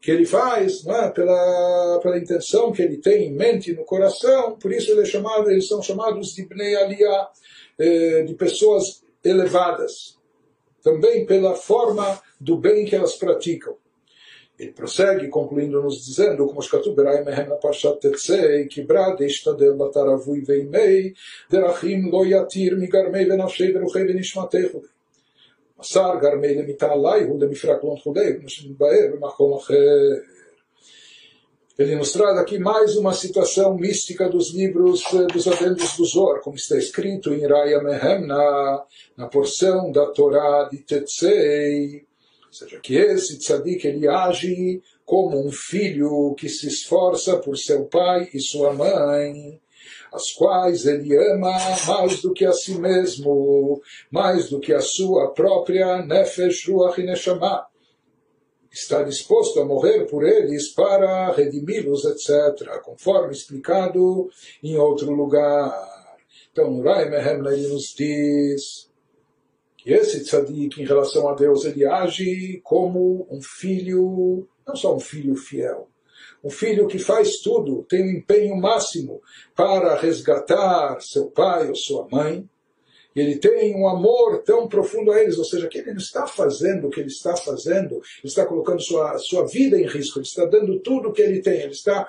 que 0.00 0.10
ele 0.10 0.24
faz, 0.24 0.86
é? 0.86 1.10
pela, 1.10 2.00
pela 2.00 2.16
intenção 2.16 2.72
que 2.72 2.80
ele 2.80 2.98
tem 2.98 3.26
em 3.28 3.32
mente 3.32 3.74
no 3.74 3.84
coração, 3.84 4.56
por 4.56 4.72
isso 4.72 4.92
ele 4.92 5.02
é 5.02 5.04
chamado, 5.04 5.50
eles 5.50 5.66
são 5.66 5.82
chamados 5.82 6.28
de 6.34 6.46
Bnei 6.46 6.74
Aliyah, 6.76 7.28
eh, 7.78 8.22
de 8.22 8.34
pessoas 8.34 9.02
elevadas. 9.22 10.18
Também 10.82 11.26
pela 11.26 11.54
forma 11.54 12.22
do 12.40 12.56
bem 12.56 12.86
que 12.86 12.94
elas 12.94 13.16
praticam. 13.16 13.76
Ele 14.60 14.72
prossegue, 14.72 15.28
concluindo-nos 15.28 16.04
dizendo, 16.04 16.46
como 16.46 16.60
Shkatu 16.60 16.94
Berai 16.94 17.24
Mehem 17.24 17.48
na 17.48 17.56
Parshat 17.56 17.98
Tetzei, 17.98 18.66
Kibra 18.66 19.16
Deishtadel 19.16 19.74
Lataravui 19.74 20.42
Veimei, 20.42 21.14
Derachim 21.48 22.10
Lo 22.10 22.26
Yatir 22.26 22.76
Migarmei 22.76 23.24
Venafshei 23.24 23.72
Veruchei 23.72 24.04
Venishmatechu. 24.04 24.82
masar 25.78 26.20
Garmei 26.20 26.54
Lemitalai 26.54 27.24
Hulemifraklon 27.24 27.96
Hulei, 28.04 28.38
Nashim 28.38 28.74
Baer, 28.74 29.18
Makom 29.18 29.56
Acher. 29.56 30.24
Ele 31.78 31.96
nos 31.96 32.12
traz 32.12 32.36
aqui 32.36 32.58
mais 32.58 32.98
uma 32.98 33.14
situação 33.14 33.74
mística 33.78 34.28
dos 34.28 34.52
livros 34.54 35.02
eh, 35.14 35.26
dos 35.32 35.48
adendos 35.48 35.96
do 35.96 36.04
Zor, 36.04 36.40
como 36.42 36.56
está 36.56 36.76
escrito 36.76 37.32
em 37.32 37.46
Raya 37.46 37.82
Mehem, 37.82 38.26
na, 38.26 38.84
na 39.16 39.26
porção 39.26 39.90
da 39.90 40.04
Torá 40.08 40.68
de 40.70 40.80
Tetzei, 40.80 42.09
ou 42.50 42.54
seja, 42.54 42.80
que 42.80 42.96
esse 42.96 43.38
tzadik 43.38 43.86
ele 43.86 44.08
age 44.08 44.82
como 45.04 45.46
um 45.46 45.52
filho 45.52 46.34
que 46.34 46.48
se 46.48 46.66
esforça 46.66 47.36
por 47.38 47.56
seu 47.56 47.84
pai 47.84 48.28
e 48.34 48.40
sua 48.40 48.72
mãe, 48.72 49.60
as 50.12 50.32
quais 50.32 50.84
ele 50.84 51.16
ama 51.16 51.56
mais 51.86 52.20
do 52.20 52.32
que 52.32 52.44
a 52.44 52.52
si 52.52 52.74
mesmo, 52.74 53.80
mais 54.10 54.50
do 54.50 54.58
que 54.58 54.74
a 54.74 54.80
sua 54.80 55.30
própria 55.30 56.04
nefesh 56.04 56.68
ruach 56.68 57.00
e 57.00 57.04
neshama. 57.04 57.66
Está 58.68 59.04
disposto 59.04 59.60
a 59.60 59.64
morrer 59.64 60.06
por 60.06 60.26
eles 60.26 60.68
para 60.68 61.32
redimi-los, 61.32 62.04
etc., 62.04 62.80
conforme 62.82 63.32
explicado 63.32 64.28
em 64.60 64.76
outro 64.76 65.12
lugar. 65.12 65.72
Então, 66.50 66.80
Rai 66.80 67.08
Mehem 67.08 67.46
ele 67.46 67.68
nos 67.68 67.94
diz 67.94 68.89
que 69.82 69.92
esse 69.92 70.22
tzadik, 70.22 70.80
em 70.80 70.84
relação 70.84 71.28
a 71.28 71.34
Deus, 71.34 71.64
ele 71.64 71.86
age 71.86 72.60
como 72.62 73.26
um 73.30 73.40
filho, 73.40 74.46
não 74.66 74.76
só 74.76 74.94
um 74.94 75.00
filho 75.00 75.34
fiel, 75.34 75.88
um 76.44 76.50
filho 76.50 76.86
que 76.86 76.98
faz 76.98 77.38
tudo, 77.38 77.84
tem 77.88 78.02
um 78.02 78.18
empenho 78.18 78.56
máximo 78.56 79.20
para 79.54 79.94
resgatar 79.96 81.00
seu 81.00 81.26
pai 81.30 81.68
ou 81.68 81.74
sua 81.74 82.06
mãe, 82.10 82.48
e 83.14 83.20
ele 83.20 83.38
tem 83.38 83.74
um 83.74 83.88
amor 83.88 84.42
tão 84.44 84.68
profundo 84.68 85.10
a 85.10 85.20
eles, 85.20 85.36
ou 85.36 85.44
seja, 85.44 85.66
que 85.66 85.78
ele 85.78 85.90
não 85.90 85.96
está 85.96 86.26
fazendo 86.26 86.86
o 86.86 86.90
que 86.90 87.00
ele 87.00 87.08
está 87.08 87.36
fazendo, 87.36 87.94
ele 87.94 88.02
está 88.24 88.46
colocando 88.46 88.80
sua, 88.80 89.18
sua 89.18 89.46
vida 89.46 89.76
em 89.78 89.86
risco, 89.86 90.18
ele 90.18 90.26
está 90.26 90.44
dando 90.44 90.78
tudo 90.78 91.08
o 91.08 91.12
que 91.12 91.22
ele 91.22 91.40
tem, 91.40 91.60
ele 91.60 91.72
está 91.72 92.06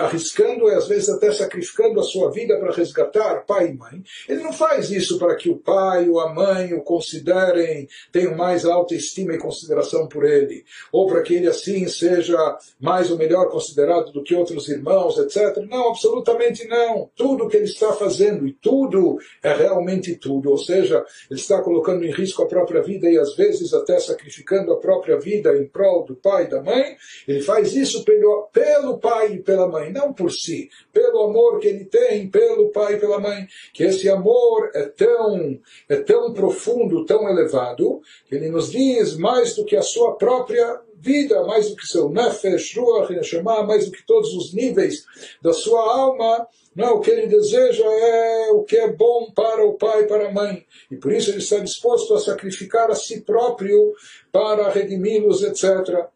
arriscando 0.00 0.68
e 0.68 0.74
às 0.74 0.88
vezes 0.88 1.08
até 1.08 1.32
sacrificando 1.32 2.00
a 2.00 2.02
sua 2.02 2.30
vida 2.30 2.58
para 2.58 2.72
resgatar 2.72 3.44
pai 3.46 3.68
e 3.68 3.74
mãe. 3.74 4.02
Ele 4.28 4.42
não 4.42 4.52
faz 4.52 4.90
isso 4.90 5.18
para 5.18 5.34
que 5.36 5.50
o 5.50 5.56
pai 5.56 6.08
ou 6.08 6.20
a 6.20 6.32
mãe 6.32 6.72
o 6.74 6.82
considerem, 6.82 7.88
tenham 8.12 8.36
mais 8.36 8.64
alta 8.64 8.94
estima 8.94 9.34
e 9.34 9.38
consideração 9.38 10.08
por 10.08 10.24
ele, 10.24 10.64
ou 10.92 11.06
para 11.06 11.22
que 11.22 11.34
ele 11.34 11.48
assim 11.48 11.86
seja 11.88 12.36
mais 12.80 13.10
ou 13.10 13.18
melhor 13.18 13.48
considerado 13.48 14.12
do 14.12 14.22
que 14.22 14.34
outros 14.34 14.68
irmãos, 14.68 15.18
etc. 15.18 15.56
Não, 15.68 15.88
absolutamente 15.88 16.66
não. 16.66 17.10
Tudo 17.16 17.48
que 17.48 17.56
ele 17.56 17.64
está 17.64 17.92
fazendo, 17.92 18.46
e 18.46 18.52
tudo 18.52 19.18
é 19.42 19.52
realmente 19.52 20.14
tudo, 20.16 20.50
ou 20.50 20.58
seja, 20.58 21.04
ele 21.30 21.40
está 21.40 21.60
colocando 21.62 22.04
em 22.04 22.12
risco 22.12 22.42
a 22.42 22.46
própria 22.46 22.82
vida 22.82 23.08
e 23.08 23.18
às 23.18 23.34
vezes 23.36 23.72
até 23.72 23.98
sacrificando 23.98 24.72
a 24.72 24.78
própria 24.78 25.18
vida 25.18 25.56
em 25.56 25.66
prol 25.66 26.04
do 26.04 26.14
pai 26.14 26.44
e 26.44 26.48
da 26.48 26.62
mãe, 26.62 26.96
ele 27.26 27.40
faz 27.40 27.74
isso 27.74 28.04
pelo, 28.04 28.48
pelo 28.52 28.98
pai 28.98 29.34
e 29.34 29.42
pela 29.42 29.63
pela 29.64 29.68
mãe, 29.68 29.92
não 29.92 30.12
por 30.12 30.30
si, 30.30 30.68
pelo 30.92 31.22
amor 31.22 31.58
que 31.58 31.68
ele 31.68 31.84
tem 31.84 32.28
pelo 32.28 32.70
pai 32.70 32.94
e 32.94 33.00
pela 33.00 33.18
mãe, 33.18 33.46
que 33.72 33.84
esse 33.84 34.08
amor 34.08 34.70
é 34.74 34.84
tão, 34.84 35.58
é 35.88 35.96
tão 35.96 36.32
profundo, 36.32 37.04
tão 37.04 37.28
elevado, 37.28 38.00
que 38.26 38.34
ele 38.34 38.50
nos 38.50 38.70
diz 38.70 39.16
mais 39.16 39.54
do 39.54 39.64
que 39.64 39.76
a 39.76 39.82
sua 39.82 40.16
própria 40.16 40.80
vida, 40.96 41.44
mais 41.44 41.68
do 41.68 41.76
que 41.76 41.86
seu 41.86 42.08
nefesh, 42.08 42.76
ruach, 42.76 43.12
neshama, 43.12 43.62
mais 43.62 43.86
do 43.86 43.92
que 43.92 44.06
todos 44.06 44.34
os 44.34 44.54
níveis 44.54 45.04
da 45.42 45.52
sua 45.52 45.80
alma, 45.80 46.46
não, 46.74 46.96
o 46.96 47.00
que 47.00 47.10
ele 47.10 47.28
deseja 47.28 47.84
é 47.84 48.50
o 48.50 48.64
que 48.64 48.76
é 48.76 48.90
bom 48.90 49.30
para 49.32 49.64
o 49.64 49.74
pai 49.74 50.02
e 50.02 50.06
para 50.08 50.28
a 50.28 50.32
mãe. 50.32 50.66
E 50.90 50.96
por 50.96 51.12
isso 51.12 51.30
ele 51.30 51.38
está 51.38 51.60
disposto 51.60 52.14
a 52.14 52.18
sacrificar 52.18 52.90
a 52.90 52.96
si 52.96 53.20
próprio 53.20 53.94
para 54.32 54.70
redimi-los, 54.70 55.44
etc. 55.44 56.08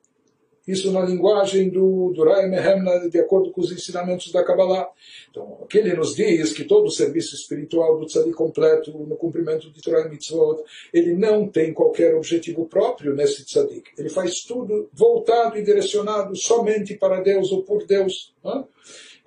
Isso 0.68 0.92
na 0.92 1.00
linguagem 1.00 1.70
do, 1.70 2.12
do 2.14 2.25
Rai 2.25 2.46
Mehemna, 2.46 3.08
de 3.08 3.18
acordo 3.18 3.50
com 3.50 3.62
os 3.62 3.72
ensinamentos 3.72 4.30
da 4.30 4.44
Kabbalah. 4.44 4.87
Então, 5.30 5.60
aqui 5.64 5.78
ele 5.78 5.94
nos 5.94 6.14
diz 6.14 6.52
que 6.52 6.62
todo 6.62 6.84
o 6.84 6.90
serviço 6.90 7.34
espiritual 7.34 7.98
do 7.98 8.04
Tzadik 8.04 8.34
completo, 8.34 8.92
no 8.92 9.16
cumprimento 9.16 9.72
de 9.72 9.80
Torah 9.80 10.06
e 10.06 10.10
Mitzvot, 10.10 10.62
ele 10.92 11.14
não 11.14 11.48
tem 11.48 11.72
qualquer 11.72 12.14
objetivo 12.14 12.66
próprio 12.66 13.14
nesse 13.14 13.46
Tzadik. 13.46 13.92
Ele 13.96 14.10
faz 14.10 14.42
tudo 14.42 14.90
voltado 14.92 15.56
e 15.56 15.62
direcionado 15.62 16.37
somente 16.37 16.94
para 16.96 17.22
Deus 17.22 17.50
ou 17.50 17.62
por 17.62 17.87
Deus. 17.87 18.34
Não? 18.44 18.60
É 18.60 18.64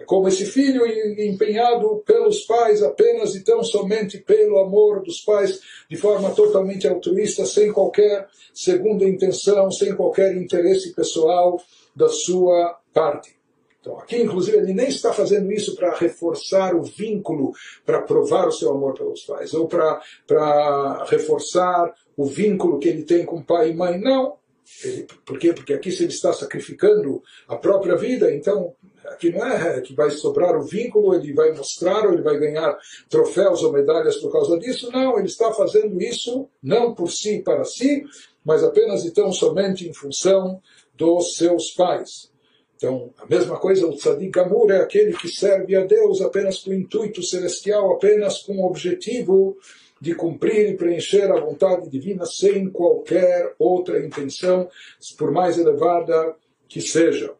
como 0.05 0.27
esse 0.27 0.45
filho 0.45 0.85
empenhado 0.85 2.03
pelos 2.05 2.41
pais 2.41 2.81
apenas 2.81 3.35
e 3.35 3.43
tão 3.43 3.63
somente 3.63 4.17
pelo 4.17 4.59
amor 4.59 5.01
dos 5.01 5.21
pais, 5.21 5.59
de 5.89 5.97
forma 5.97 6.31
totalmente 6.31 6.87
altruísta, 6.87 7.45
sem 7.45 7.71
qualquer 7.71 8.27
segunda 8.53 9.05
intenção, 9.05 9.71
sem 9.71 9.95
qualquer 9.95 10.35
interesse 10.35 10.93
pessoal 10.93 11.61
da 11.95 12.07
sua 12.09 12.79
parte. 12.93 13.41
Então, 13.79 13.97
aqui, 13.97 14.21
inclusive, 14.21 14.57
ele 14.57 14.73
nem 14.75 14.89
está 14.89 15.11
fazendo 15.11 15.51
isso 15.51 15.75
para 15.75 15.95
reforçar 15.95 16.75
o 16.75 16.83
vínculo, 16.83 17.51
para 17.83 18.01
provar 18.01 18.47
o 18.47 18.51
seu 18.51 18.69
amor 18.69 18.93
pelos 18.93 19.21
pais, 19.21 19.55
ou 19.55 19.67
para 19.67 21.03
reforçar 21.09 21.91
o 22.15 22.25
vínculo 22.25 22.77
que 22.77 22.87
ele 22.87 23.03
tem 23.03 23.25
com 23.25 23.41
pai 23.41 23.71
e 23.71 23.73
mãe. 23.73 23.99
Não. 23.99 24.35
Ele, 24.83 25.07
por 25.25 25.39
quê? 25.39 25.51
Porque 25.51 25.73
aqui, 25.73 25.91
se 25.91 26.03
ele 26.03 26.13
está 26.13 26.31
sacrificando 26.31 27.23
a 27.47 27.57
própria 27.57 27.95
vida, 27.95 28.31
então 28.31 28.75
Aqui 29.11 29.29
não 29.29 29.45
é 29.45 29.81
que 29.81 29.93
vai 29.93 30.09
sobrar 30.09 30.57
o 30.57 30.63
vínculo, 30.63 31.13
ele 31.13 31.33
vai 31.33 31.51
mostrar 31.51 32.05
ou 32.05 32.13
ele 32.13 32.21
vai 32.21 32.37
ganhar 32.39 32.77
troféus 33.09 33.61
ou 33.61 33.73
medalhas 33.73 34.17
por 34.17 34.31
causa 34.31 34.57
disso. 34.57 34.89
Não, 34.91 35.17
ele 35.17 35.27
está 35.27 35.51
fazendo 35.51 36.01
isso 36.01 36.47
não 36.63 36.95
por 36.95 37.11
si 37.11 37.39
para 37.39 37.65
si, 37.65 38.03
mas 38.43 38.63
apenas 38.63 39.03
e 39.03 39.11
tão 39.11 39.31
somente 39.31 39.87
em 39.87 39.93
função 39.93 40.61
dos 40.95 41.35
seus 41.35 41.71
pais. 41.71 42.31
Então, 42.77 43.13
a 43.19 43.25
mesma 43.27 43.59
coisa, 43.59 43.85
o 43.85 43.95
tzadik 43.95 44.31
gamur 44.31 44.71
é 44.71 44.77
aquele 44.77 45.13
que 45.13 45.27
serve 45.27 45.75
a 45.75 45.85
Deus 45.85 46.19
apenas 46.21 46.59
com 46.59 46.73
intuito 46.73 47.21
celestial, 47.21 47.91
apenas 47.91 48.39
com 48.39 48.53
o 48.57 48.65
objetivo 48.65 49.57
de 49.99 50.15
cumprir 50.15 50.69
e 50.69 50.77
preencher 50.77 51.31
a 51.31 51.39
vontade 51.39 51.87
divina 51.89 52.25
sem 52.25 52.69
qualquer 52.71 53.53
outra 53.59 54.03
intenção, 54.03 54.67
por 55.15 55.31
mais 55.31 55.59
elevada 55.59 56.35
que 56.67 56.81
seja. 56.81 57.35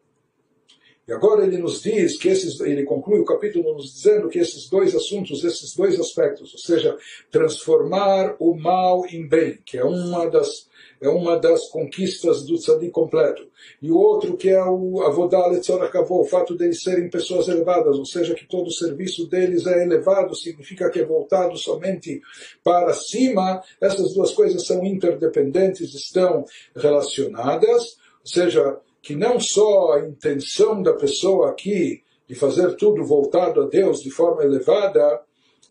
E 1.12 1.14
agora 1.14 1.44
ele 1.44 1.58
nos 1.58 1.82
diz 1.82 2.18
que 2.18 2.30
esses, 2.30 2.58
ele 2.62 2.84
conclui 2.84 3.20
o 3.20 3.26
capítulo 3.26 3.74
nos 3.74 3.94
dizendo 3.94 4.30
que 4.30 4.40
esses 4.40 4.70
dois 4.70 4.96
assuntos, 4.96 5.44
esses 5.44 5.76
dois 5.76 6.00
aspectos, 6.00 6.54
ou 6.54 6.60
seja, 6.60 6.98
transformar 7.30 8.38
o 8.40 8.56
mal 8.56 9.06
em 9.06 9.28
bem, 9.28 9.60
que 9.66 9.78
é 9.78 9.84
uma 9.84 10.30
das 10.30 10.72
é 11.02 11.10
uma 11.10 11.38
das 11.38 11.68
conquistas 11.68 12.46
do 12.46 12.56
tzadik 12.56 12.92
completo. 12.92 13.46
E 13.82 13.92
o 13.92 13.98
outro 13.98 14.38
que 14.38 14.50
é 14.50 14.64
o 14.64 15.02
avodá 15.02 15.48
letzorachavo, 15.48 16.22
o 16.22 16.26
fato 16.26 16.56
deles 16.56 16.82
serem 16.82 17.10
pessoas 17.10 17.50
elevadas, 17.50 17.98
ou 17.98 18.06
seja, 18.06 18.34
que 18.34 18.48
todo 18.48 18.68
o 18.68 18.72
serviço 18.72 19.28
deles 19.28 19.68
é 19.68 19.84
elevado, 19.84 20.34
significa 20.34 20.90
que 20.90 21.00
é 21.00 21.06
voltado 21.06 21.58
somente 21.58 22.22
para 22.64 22.94
cima. 22.94 23.62
Essas 23.82 24.14
duas 24.14 24.32
coisas 24.32 24.66
são 24.66 24.86
interdependentes, 24.86 25.94
estão 25.94 26.46
relacionadas, 26.74 27.98
ou 28.24 28.28
seja, 28.28 28.80
que 29.02 29.16
não 29.16 29.40
só 29.40 29.94
a 29.94 30.00
intenção 30.02 30.82
da 30.82 30.94
pessoa 30.94 31.50
aqui 31.50 32.04
de 32.28 32.36
fazer 32.36 32.76
tudo 32.76 33.04
voltado 33.04 33.62
a 33.62 33.68
Deus 33.68 34.02
de 34.02 34.12
forma 34.12 34.44
elevada 34.44 35.22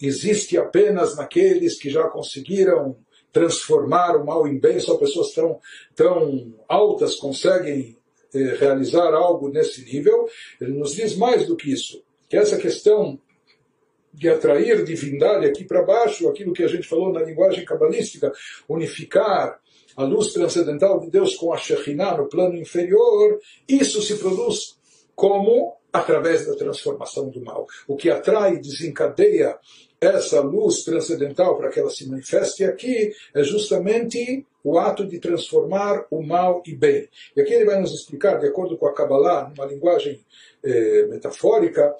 existe 0.00 0.58
apenas 0.58 1.16
naqueles 1.16 1.78
que 1.78 1.90
já 1.90 2.04
conseguiram 2.08 2.96
transformar 3.32 4.16
o 4.16 4.24
mal 4.24 4.48
em 4.48 4.58
bem, 4.58 4.80
só 4.80 4.96
pessoas 4.96 5.32
tão, 5.32 5.60
tão 5.94 6.54
altas 6.68 7.14
conseguem 7.14 7.96
eh, 8.34 8.56
realizar 8.58 9.14
algo 9.14 9.48
nesse 9.48 9.84
nível. 9.84 10.28
Ele 10.60 10.72
nos 10.72 10.94
diz 10.94 11.16
mais 11.16 11.46
do 11.46 11.56
que 11.56 11.72
isso, 11.72 12.02
que 12.28 12.36
essa 12.36 12.56
questão 12.56 13.20
de 14.12 14.28
atrair 14.28 14.84
divindade 14.84 15.46
aqui 15.46 15.64
para 15.64 15.82
baixo, 15.82 16.28
aquilo 16.28 16.52
que 16.52 16.64
a 16.64 16.68
gente 16.68 16.88
falou 16.88 17.12
na 17.12 17.22
linguagem 17.22 17.64
cabalística, 17.64 18.32
unificar 18.68 19.60
a 19.96 20.04
luz 20.04 20.32
transcendental 20.32 21.00
de 21.00 21.10
Deus 21.10 21.36
com 21.36 21.52
a 21.52 21.56
Shekhinah 21.56 22.16
no 22.16 22.28
plano 22.28 22.56
inferior, 22.56 23.38
isso 23.68 24.02
se 24.02 24.16
produz 24.16 24.78
como? 25.14 25.76
Através 25.92 26.46
da 26.46 26.54
transformação 26.54 27.28
do 27.28 27.44
mal. 27.44 27.66
O 27.88 27.96
que 27.96 28.08
atrai 28.08 28.54
e 28.54 28.60
desencadeia 28.60 29.58
essa 30.00 30.40
luz 30.40 30.82
transcendental 30.82 31.58
para 31.58 31.68
que 31.68 31.78
ela 31.78 31.90
se 31.90 32.08
manifeste 32.08 32.64
aqui 32.64 33.12
é 33.34 33.42
justamente 33.42 34.46
o 34.64 34.78
ato 34.78 35.06
de 35.06 35.18
transformar 35.18 36.06
o 36.10 36.22
mal 36.22 36.62
em 36.66 36.76
bem. 36.76 37.08
E 37.36 37.40
aqui 37.40 37.52
ele 37.52 37.64
vai 37.64 37.80
nos 37.80 37.92
explicar, 37.92 38.38
de 38.38 38.46
acordo 38.46 38.78
com 38.78 38.86
a 38.86 38.94
Kabbalah, 38.94 39.48
numa 39.48 39.66
linguagem 39.66 40.20
eh, 40.64 41.06
metafórica, 41.08 41.94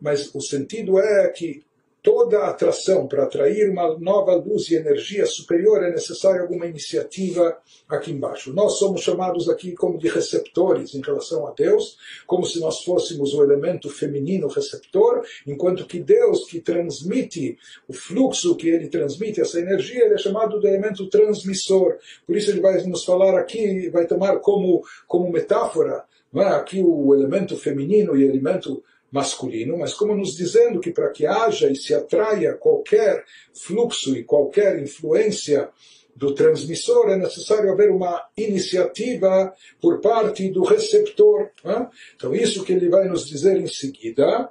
mas 0.00 0.34
o 0.34 0.40
sentido 0.40 0.98
é 0.98 1.28
que 1.28 1.62
toda 2.04 2.44
atração 2.44 3.08
para 3.08 3.24
atrair 3.24 3.70
uma 3.70 3.98
nova 3.98 4.34
luz 4.34 4.68
e 4.68 4.74
energia 4.74 5.24
superior 5.24 5.82
é 5.82 5.90
necessária 5.90 6.42
alguma 6.42 6.66
iniciativa 6.66 7.56
aqui 7.88 8.12
embaixo. 8.12 8.52
Nós 8.52 8.78
somos 8.78 9.00
chamados 9.00 9.48
aqui 9.48 9.72
como 9.72 9.96
de 9.96 10.08
receptores 10.08 10.94
em 10.94 11.00
relação 11.00 11.46
a 11.46 11.52
Deus, 11.52 11.96
como 12.26 12.44
se 12.44 12.60
nós 12.60 12.84
fôssemos 12.84 13.32
o 13.32 13.42
elemento 13.42 13.88
feminino 13.88 14.48
receptor, 14.48 15.24
enquanto 15.46 15.86
que 15.86 15.98
Deus 15.98 16.44
que 16.44 16.60
transmite 16.60 17.56
o 17.88 17.94
fluxo 17.94 18.54
que 18.54 18.68
ele 18.68 18.88
transmite, 18.88 19.40
essa 19.40 19.58
energia, 19.58 20.04
ele 20.04 20.14
é 20.14 20.18
chamado 20.18 20.60
de 20.60 20.66
elemento 20.66 21.08
transmissor. 21.08 21.96
Por 22.26 22.36
isso 22.36 22.50
ele 22.50 22.60
vai 22.60 22.82
nos 22.82 23.02
falar 23.02 23.38
aqui, 23.38 23.88
vai 23.88 24.06
tomar 24.06 24.40
como, 24.40 24.84
como 25.08 25.32
metáfora, 25.32 26.04
não 26.30 26.42
é? 26.42 26.48
aqui 26.48 26.82
o 26.84 27.14
elemento 27.14 27.56
feminino 27.56 28.14
e 28.14 28.24
elemento 28.24 28.84
masculino, 29.14 29.78
mas 29.78 29.94
como 29.94 30.12
nos 30.12 30.36
dizendo 30.36 30.80
que 30.80 30.90
para 30.90 31.08
que 31.10 31.24
haja 31.24 31.70
e 31.70 31.76
se 31.76 31.94
atraia 31.94 32.54
qualquer 32.54 33.24
fluxo 33.54 34.16
e 34.16 34.24
qualquer 34.24 34.82
influência 34.82 35.70
do 36.16 36.34
transmissor, 36.34 37.10
é 37.10 37.16
necessário 37.16 37.70
haver 37.70 37.92
uma 37.92 38.20
iniciativa 38.36 39.54
por 39.80 40.00
parte 40.00 40.50
do 40.50 40.64
receptor. 40.64 41.50
Né? 41.64 41.88
Então, 42.16 42.34
isso 42.34 42.64
que 42.64 42.72
ele 42.72 42.88
vai 42.88 43.06
nos 43.06 43.24
dizer 43.24 43.56
em 43.56 43.68
seguida, 43.68 44.50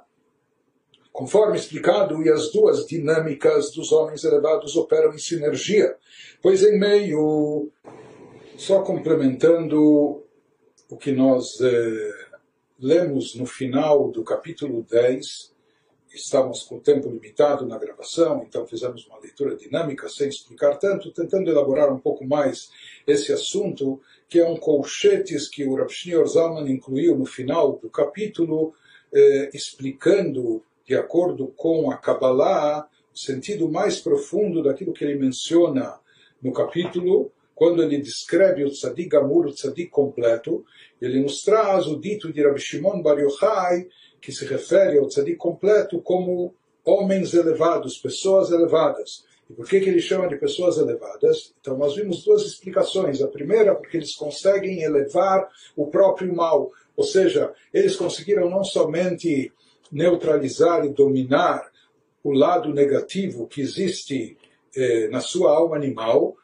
conforme 1.12 1.58
explicado, 1.58 2.22
e 2.22 2.30
as 2.30 2.50
duas 2.50 2.86
dinâmicas 2.86 3.70
dos 3.70 3.92
homens 3.92 4.24
elevados 4.24 4.76
operam 4.76 5.12
em 5.12 5.18
sinergia, 5.18 5.94
pois 6.42 6.62
em 6.62 6.78
meio, 6.78 7.70
só 8.56 8.80
complementando 8.80 10.24
o 10.88 10.96
que 10.96 11.12
nós. 11.12 11.60
Eh, 11.60 12.33
lemos 12.78 13.34
no 13.34 13.46
final 13.46 14.10
do 14.10 14.22
capítulo 14.24 14.84
10, 14.88 15.54
estávamos 16.12 16.62
com 16.62 16.78
tempo 16.78 17.08
limitado 17.08 17.66
na 17.66 17.78
gravação, 17.78 18.44
então 18.46 18.66
fizemos 18.66 19.06
uma 19.06 19.18
leitura 19.18 19.56
dinâmica 19.56 20.08
sem 20.08 20.28
explicar 20.28 20.76
tanto, 20.76 21.12
tentando 21.12 21.50
elaborar 21.50 21.92
um 21.92 21.98
pouco 21.98 22.24
mais 22.24 22.70
esse 23.06 23.32
assunto, 23.32 24.00
que 24.28 24.38
é 24.38 24.48
um 24.48 24.56
colchetes 24.56 25.48
que 25.48 25.64
o 25.64 25.74
Rav 25.74 25.90
Shneur 25.90 26.26
Zalman 26.26 26.70
incluiu 26.70 27.16
no 27.16 27.26
final 27.26 27.78
do 27.78 27.90
capítulo, 27.90 28.74
eh, 29.12 29.50
explicando, 29.52 30.62
de 30.86 30.94
acordo 30.94 31.48
com 31.56 31.90
a 31.90 31.96
Kabbalah, 31.96 32.88
o 33.12 33.18
sentido 33.18 33.68
mais 33.70 34.00
profundo 34.00 34.62
daquilo 34.62 34.92
que 34.92 35.04
ele 35.04 35.18
menciona 35.18 35.98
no 36.42 36.52
capítulo, 36.52 37.32
quando 37.54 37.82
ele 37.82 37.98
descreve 37.98 38.64
o 38.64 38.70
tzadik 38.70 39.08
gamur, 39.08 39.46
o 39.46 39.52
tzadik 39.52 39.90
completo, 39.90 40.64
ele 41.00 41.20
nos 41.20 41.42
traz 41.42 41.86
o 41.86 41.98
dito 41.98 42.32
de 42.32 42.42
Rabbi 42.42 42.60
Shimon 42.60 43.00
Bar 43.00 43.18
Yochai, 43.18 43.86
que 44.20 44.32
se 44.32 44.44
refere 44.44 44.98
ao 44.98 45.06
tzadik 45.06 45.36
completo 45.36 46.00
como 46.00 46.54
homens 46.84 47.32
elevados, 47.34 47.98
pessoas 47.98 48.50
elevadas. 48.50 49.24
E 49.48 49.52
por 49.52 49.68
que, 49.68 49.80
que 49.80 49.90
ele 49.90 50.00
chama 50.00 50.28
de 50.28 50.36
pessoas 50.36 50.78
elevadas? 50.78 51.54
Então, 51.60 51.76
nós 51.76 51.94
vimos 51.94 52.24
duas 52.24 52.42
explicações. 52.42 53.20
A 53.20 53.28
primeira, 53.28 53.74
porque 53.74 53.96
eles 53.96 54.14
conseguem 54.14 54.82
elevar 54.82 55.48
o 55.76 55.86
próprio 55.86 56.34
mal. 56.34 56.70
Ou 56.96 57.04
seja, 57.04 57.52
eles 57.72 57.96
conseguiram 57.96 58.48
não 58.48 58.64
somente 58.64 59.52
neutralizar 59.92 60.84
e 60.84 60.88
dominar 60.88 61.70
o 62.22 62.32
lado 62.32 62.72
negativo 62.72 63.46
que 63.46 63.60
existe 63.60 64.36
eh, 64.74 65.08
na 65.08 65.20
sua 65.20 65.54
alma 65.54 65.76
animal, 65.76 66.34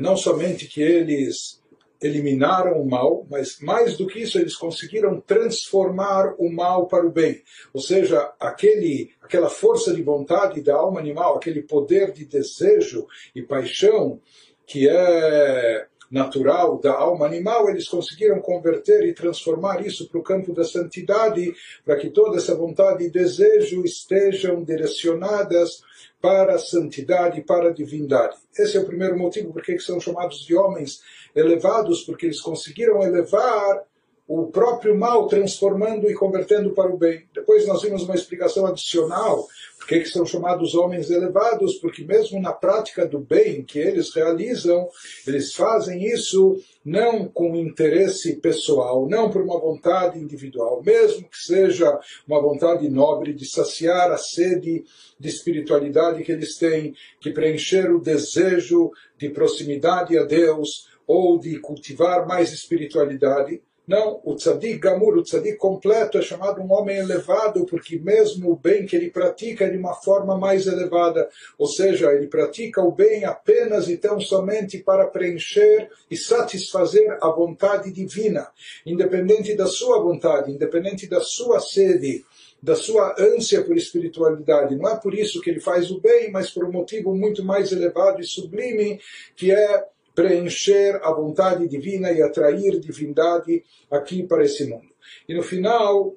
não 0.00 0.16
somente 0.16 0.66
que 0.66 0.80
eles 0.80 1.62
eliminaram 2.00 2.80
o 2.80 2.88
mal, 2.88 3.26
mas 3.30 3.58
mais 3.60 3.96
do 3.96 4.06
que 4.06 4.20
isso, 4.20 4.38
eles 4.38 4.54
conseguiram 4.54 5.20
transformar 5.20 6.34
o 6.38 6.50
mal 6.50 6.86
para 6.86 7.06
o 7.06 7.10
bem. 7.10 7.42
Ou 7.72 7.80
seja, 7.80 8.32
aquele, 8.38 9.10
aquela 9.20 9.48
força 9.48 9.94
de 9.94 10.02
vontade 10.02 10.60
da 10.60 10.74
alma 10.74 11.00
animal, 11.00 11.36
aquele 11.36 11.62
poder 11.62 12.12
de 12.12 12.24
desejo 12.24 13.06
e 13.34 13.42
paixão 13.42 14.20
que 14.66 14.88
é 14.88 15.86
natural 16.10 16.78
da 16.78 16.92
alma 16.92 17.26
animal, 17.26 17.68
eles 17.68 17.88
conseguiram 17.88 18.40
converter 18.40 19.04
e 19.04 19.14
transformar 19.14 19.84
isso 19.86 20.08
para 20.08 20.18
o 20.18 20.22
campo 20.22 20.52
da 20.52 20.64
santidade, 20.64 21.54
para 21.84 21.96
que 21.96 22.10
toda 22.10 22.36
essa 22.36 22.54
vontade 22.54 23.04
e 23.04 23.10
desejo 23.10 23.84
estejam 23.84 24.62
direcionadas 24.62 25.82
para 26.20 26.54
a 26.54 26.58
santidade, 26.58 27.42
para 27.42 27.68
a 27.68 27.72
divindade. 27.72 28.36
Esse 28.58 28.76
é 28.76 28.80
o 28.80 28.86
primeiro 28.86 29.18
motivo 29.18 29.52
por 29.52 29.62
que 29.62 29.78
são 29.78 30.00
chamados 30.00 30.44
de 30.44 30.54
homens 30.54 31.02
elevados, 31.34 32.02
porque 32.02 32.26
eles 32.26 32.40
conseguiram 32.40 33.02
elevar 33.02 33.84
o 34.28 34.46
próprio 34.46 34.96
mal, 34.96 35.28
transformando 35.28 36.10
e 36.10 36.14
convertendo 36.14 36.70
para 36.70 36.92
o 36.92 36.96
bem. 36.96 37.26
Depois 37.32 37.66
nós 37.66 37.82
vimos 37.82 38.02
uma 38.02 38.14
explicação 38.14 38.66
adicional 38.66 39.46
por 39.86 39.86
que 39.86 40.04
são 40.06 40.26
chamados 40.26 40.74
homens 40.74 41.10
elevados? 41.10 41.76
Porque 41.76 42.02
mesmo 42.02 42.40
na 42.40 42.52
prática 42.52 43.06
do 43.06 43.20
bem 43.20 43.62
que 43.62 43.78
eles 43.78 44.12
realizam, 44.12 44.88
eles 45.24 45.54
fazem 45.54 46.04
isso 46.04 46.60
não 46.84 47.28
com 47.28 47.54
interesse 47.54 48.34
pessoal, 48.36 49.08
não 49.08 49.30
por 49.30 49.42
uma 49.42 49.60
vontade 49.60 50.18
individual, 50.18 50.82
mesmo 50.82 51.28
que 51.28 51.38
seja 51.38 51.96
uma 52.26 52.42
vontade 52.42 52.88
nobre 52.88 53.32
de 53.32 53.48
saciar 53.48 54.10
a 54.10 54.18
sede 54.18 54.84
de 55.20 55.28
espiritualidade 55.28 56.24
que 56.24 56.32
eles 56.32 56.56
têm, 56.58 56.92
que 57.20 57.30
preencher 57.30 57.88
o 57.92 58.00
desejo 58.00 58.90
de 59.16 59.30
proximidade 59.30 60.18
a 60.18 60.24
Deus 60.24 60.88
ou 61.06 61.38
de 61.38 61.60
cultivar 61.60 62.26
mais 62.26 62.52
espiritualidade, 62.52 63.62
não, 63.86 64.20
o 64.24 64.34
tzadik 64.34 64.78
gamur, 64.78 65.16
o 65.16 65.22
tzadik 65.22 65.56
completo, 65.56 66.18
é 66.18 66.22
chamado 66.22 66.60
um 66.60 66.72
homem 66.72 66.96
elevado, 66.96 67.64
porque 67.66 67.98
mesmo 67.98 68.50
o 68.50 68.56
bem 68.56 68.84
que 68.84 68.96
ele 68.96 69.10
pratica 69.10 69.64
é 69.64 69.70
de 69.70 69.78
uma 69.78 69.94
forma 69.94 70.36
mais 70.36 70.66
elevada. 70.66 71.28
Ou 71.56 71.68
seja, 71.68 72.12
ele 72.12 72.26
pratica 72.26 72.82
o 72.82 72.90
bem 72.90 73.24
apenas 73.24 73.88
e 73.88 73.96
tão 73.96 74.20
somente 74.20 74.78
para 74.78 75.06
preencher 75.06 75.88
e 76.10 76.16
satisfazer 76.16 77.16
a 77.22 77.28
vontade 77.28 77.92
divina, 77.92 78.48
independente 78.84 79.54
da 79.54 79.66
sua 79.66 80.00
vontade, 80.00 80.50
independente 80.50 81.06
da 81.06 81.20
sua 81.20 81.60
sede 81.60 82.24
da 82.62 82.74
sua 82.74 83.14
ânsia 83.18 83.62
por 83.62 83.76
espiritualidade. 83.76 84.74
Não 84.74 84.88
é 84.88 84.96
por 84.96 85.14
isso 85.14 85.40
que 85.40 85.50
ele 85.50 85.60
faz 85.60 85.90
o 85.90 86.00
bem, 86.00 86.32
mas 86.32 86.50
por 86.50 86.64
um 86.64 86.72
motivo 86.72 87.14
muito 87.14 87.44
mais 87.44 87.70
elevado 87.70 88.20
e 88.20 88.26
sublime, 88.26 88.98
que 89.36 89.52
é 89.52 89.84
preencher 90.16 90.98
a 91.02 91.12
vontade 91.12 91.68
divina 91.68 92.10
e 92.10 92.22
atrair 92.22 92.80
divindade 92.80 93.62
aqui 93.90 94.26
para 94.26 94.42
esse 94.42 94.64
mundo. 94.64 94.88
E 95.28 95.34
no 95.34 95.42
final, 95.42 96.16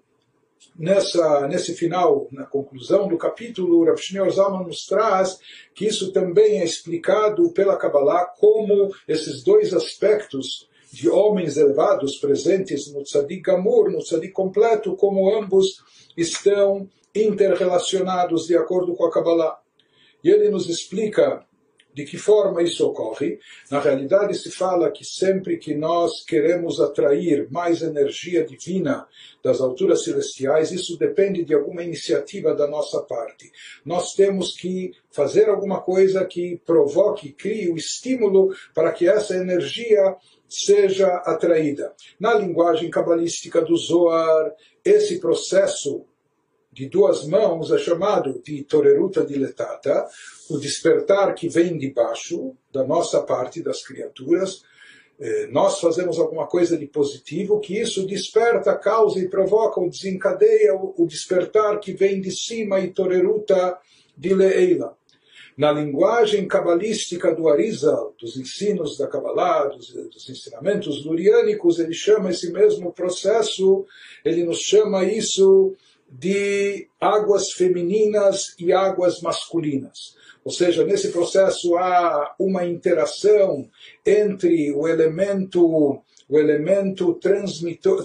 nessa, 0.75 1.45
nesse 1.49 1.73
final, 1.75 2.29
na 2.31 2.45
conclusão 2.45 3.09
do 3.09 3.17
capítulo, 3.17 3.83
Rav 3.83 3.97
Shneur 3.97 4.33
nos 4.65 4.85
traz 4.85 5.37
que 5.75 5.85
isso 5.85 6.13
também 6.13 6.61
é 6.61 6.63
explicado 6.63 7.51
pela 7.51 7.75
Kabbalah 7.75 8.25
como 8.39 8.89
esses 9.05 9.43
dois 9.43 9.73
aspectos 9.73 10.69
de 10.91 11.09
homens 11.09 11.57
elevados 11.57 12.15
presentes 12.15 12.91
no 12.91 13.03
Tzadik 13.03 13.41
Gamur, 13.41 13.91
no 13.91 13.99
Tzadik 13.99 14.31
completo, 14.31 14.95
como 14.95 15.35
ambos 15.35 15.83
estão 16.15 16.89
interrelacionados 17.13 18.47
de 18.47 18.55
acordo 18.55 18.95
com 18.95 19.05
a 19.05 19.11
Kabbalah. 19.11 19.59
E 20.23 20.29
ele 20.29 20.49
nos 20.49 20.69
explica 20.69 21.45
de 21.99 22.05
que 22.05 22.17
forma 22.17 22.63
isso 22.63 22.87
ocorre? 22.87 23.39
Na 23.69 23.81
realidade, 23.81 24.33
se 24.37 24.49
fala 24.49 24.89
que 24.89 25.03
sempre 25.03 25.57
que 25.57 25.75
nós 25.75 26.23
queremos 26.23 26.79
atrair 26.79 27.51
mais 27.51 27.81
energia 27.81 28.45
divina 28.45 29.05
das 29.43 29.59
alturas 29.59 30.05
celestiais, 30.05 30.71
isso 30.71 30.97
depende 30.97 31.43
de 31.43 31.53
alguma 31.53 31.83
iniciativa 31.83 32.55
da 32.55 32.67
nossa 32.67 33.01
parte. 33.01 33.51
Nós 33.83 34.13
temos 34.13 34.55
que 34.55 34.93
fazer 35.11 35.49
alguma 35.49 35.81
coisa 35.81 36.23
que 36.23 36.61
provoque, 36.65 37.33
crie 37.33 37.69
o 37.69 37.75
estímulo 37.75 38.55
para 38.73 38.93
que 38.93 39.05
essa 39.05 39.35
energia 39.35 40.15
seja 40.47 41.07
atraída. 41.25 41.93
Na 42.17 42.33
linguagem 42.33 42.89
cabalística 42.89 43.61
do 43.61 43.75
Zohar, 43.75 44.53
esse 44.85 45.19
processo 45.19 46.05
de 46.79 46.87
duas 46.87 47.27
mãos 47.27 47.71
é 47.71 47.77
chamado 47.77 48.41
de 48.41 48.63
toreruta 48.63 49.25
diletata, 49.25 50.07
o 50.49 50.57
despertar 50.57 51.35
que 51.35 51.49
vem 51.49 51.77
de 51.77 51.91
baixo, 51.91 52.55
da 52.71 52.85
nossa 52.85 53.21
parte, 53.21 53.61
das 53.61 53.83
criaturas. 53.85 54.63
Eh, 55.19 55.47
nós 55.51 55.81
fazemos 55.81 56.17
alguma 56.17 56.47
coisa 56.47 56.77
de 56.77 56.87
positivo, 56.87 57.59
que 57.59 57.77
isso 57.77 58.07
desperta, 58.07 58.73
causa 58.77 59.19
e 59.19 59.27
provoca, 59.27 59.81
ou 59.81 59.89
desencadeia 59.89 60.73
o 60.73 61.05
despertar 61.05 61.81
que 61.81 61.91
vem 61.91 62.21
de 62.21 62.31
cima 62.31 62.79
e 62.79 62.93
toreruta 62.93 63.77
de 64.17 64.33
leila. 64.33 64.97
Na 65.57 65.73
linguagem 65.73 66.47
cabalística 66.47 67.35
do 67.35 67.49
Arizal, 67.49 68.15
dos 68.17 68.37
ensinos 68.37 68.97
da 68.97 69.05
Kabbalah, 69.05 69.65
dos, 69.65 69.89
dos 69.89 70.29
ensinamentos 70.29 71.03
luriânicos, 71.03 71.77
ele 71.77 71.93
chama 71.93 72.29
esse 72.29 72.53
mesmo 72.53 72.93
processo, 72.93 73.85
ele 74.23 74.45
nos 74.45 74.59
chama 74.59 75.03
isso 75.03 75.75
de 76.09 76.87
águas 76.99 77.51
femininas 77.51 78.55
e 78.59 78.73
águas 78.73 79.21
masculinas. 79.21 80.17
Ou 80.43 80.51
seja, 80.51 80.83
nesse 80.83 81.09
processo 81.11 81.77
há 81.77 82.33
uma 82.39 82.65
interação 82.65 83.69
entre 84.05 84.71
o 84.73 84.87
elemento 84.87 86.01
o 86.29 86.37
elemento 86.37 87.19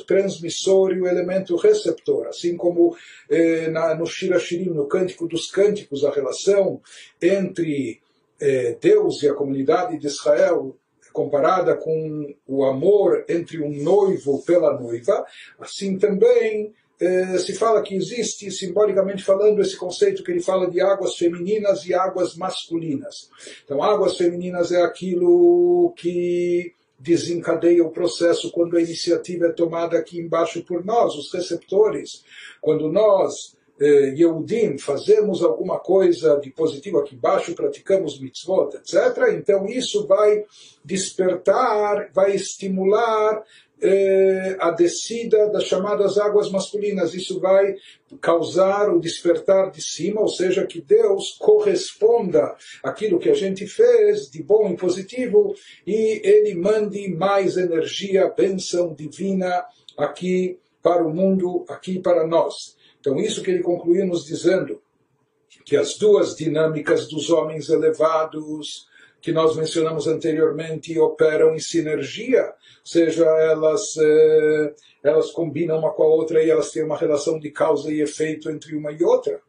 transmissor 0.07 0.93
e 0.93 1.01
o 1.03 1.07
elemento 1.07 1.57
receptor, 1.57 2.27
assim 2.27 2.57
como 2.57 2.97
eh, 3.29 3.69
na, 3.69 3.95
no 3.95 4.07
Shirashirim, 4.07 4.71
no 4.71 4.87
Cântico 4.87 5.29
dos 5.29 5.51
Cânticos, 5.51 6.07
a 6.07 6.11
relação 6.11 6.81
entre 7.21 8.01
eh, 8.41 8.79
Deus 8.81 9.23
e 9.23 9.29
a 9.29 9.35
comunidade 9.35 9.99
de 9.99 10.07
Israel 10.07 10.75
comparada 11.13 11.77
com 11.77 12.35
o 12.47 12.65
amor 12.65 13.25
entre 13.29 13.63
um 13.63 13.71
noivo 13.71 14.43
pela 14.43 14.81
noiva, 14.81 15.25
assim 15.61 15.97
também 15.97 16.73
eh, 17.01 17.39
se 17.39 17.55
fala 17.55 17.83
que 17.83 17.95
existe, 17.95 18.51
simbolicamente 18.51 19.25
falando, 19.25 19.61
esse 19.61 19.77
conceito 19.77 20.23
que 20.23 20.31
ele 20.31 20.41
fala 20.41 20.71
de 20.71 20.81
águas 20.81 21.17
femininas 21.17 21.85
e 21.87 21.95
águas 21.95 22.37
masculinas. 22.37 23.29
Então, 23.65 23.83
águas 23.83 24.17
femininas 24.17 24.71
é 24.71 24.83
aquilo 24.83 25.93
que 25.97 26.73
desencadeia 26.99 27.85
o 27.85 27.91
processo 27.91 28.51
quando 28.51 28.77
a 28.77 28.81
iniciativa 28.81 29.47
é 29.47 29.53
tomada 29.53 29.99
aqui 29.99 30.19
embaixo 30.19 30.63
por 30.65 30.85
nós, 30.85 31.15
os 31.17 31.33
receptores. 31.33 32.25
Quando 32.61 32.91
nós, 32.91 33.57
eh, 33.81 34.15
Yehudim, 34.17 34.79
fazemos 34.79 35.43
alguma 35.43 35.79
coisa 35.79 36.39
de 36.39 36.51
positivo 36.51 36.99
aqui 36.99 37.17
embaixo, 37.17 37.55
praticamos 37.55 38.21
mitzvot, 38.21 38.77
etc., 38.77 39.35
então 39.37 39.67
isso 39.67 40.07
vai 40.07 40.45
despertar, 40.85 42.11
vai 42.13 42.35
estimular 42.35 43.43
eh, 43.81 44.57
a 44.61 44.71
descida 44.71 45.49
das 45.51 45.65
chamadas 45.65 46.19
águas 46.19 46.51
masculinas. 46.51 47.15
Isso 47.15 47.41
vai 47.41 47.75
causar 48.21 48.89
o 48.91 49.01
despertar 49.01 49.71
de 49.71 49.83
cima, 49.83 50.21
ou 50.21 50.29
seja, 50.29 50.67
que 50.67 50.81
Deus 50.81 51.37
corresponda 51.39 52.57
àquilo 52.83 53.19
que 53.19 53.31
a 53.31 53.35
gente 53.35 53.67
fez 53.67 54.31
de 54.31 54.43
bom 54.43 54.71
e 54.71 54.77
positivo 54.77 55.55
e 55.87 56.21
Ele 56.25 56.55
mande 56.55 57.09
mais 57.09 57.57
energia, 57.57 58.33
bênção 58.37 58.95
divina 58.95 59.65
aqui 59.97 60.59
para 60.83 61.03
o 61.03 61.15
mundo, 61.15 61.65
aqui 61.69 61.99
para 61.99 62.27
nós. 62.27 62.77
Então, 63.01 63.19
isso 63.19 63.43
que 63.43 63.51
ele 63.51 63.63
concluiu 63.63 64.07
nos 64.07 64.25
dizendo 64.25 64.81
que 65.65 65.77
as 65.77 65.97
duas 65.97 66.35
dinâmicas 66.35 67.09
dos 67.09 67.31
homens 67.31 67.69
elevados 67.69 68.87
que 69.25 69.33
nós 69.33 69.57
mencionamos 69.57 70.07
anteriormente 70.07 70.99
operam 70.99 71.55
em 71.55 71.59
sinergia, 71.59 72.53
seja 72.85 73.25
elas 73.25 73.97
eh, 73.97 74.75
elas 75.03 75.31
combinam 75.31 75.79
uma 75.79 75.95
com 75.95 76.03
a 76.03 76.07
outra 76.07 76.43
e 76.43 76.51
elas 76.51 76.71
têm 76.71 76.85
uma 76.85 76.99
relação 76.99 77.39
de 77.39 77.51
causa 77.51 77.91
e 77.91 78.03
efeito 78.03 78.51
entre 78.51 78.77
uma 78.77 78.93
e 78.93 79.03
outra. 79.03 79.41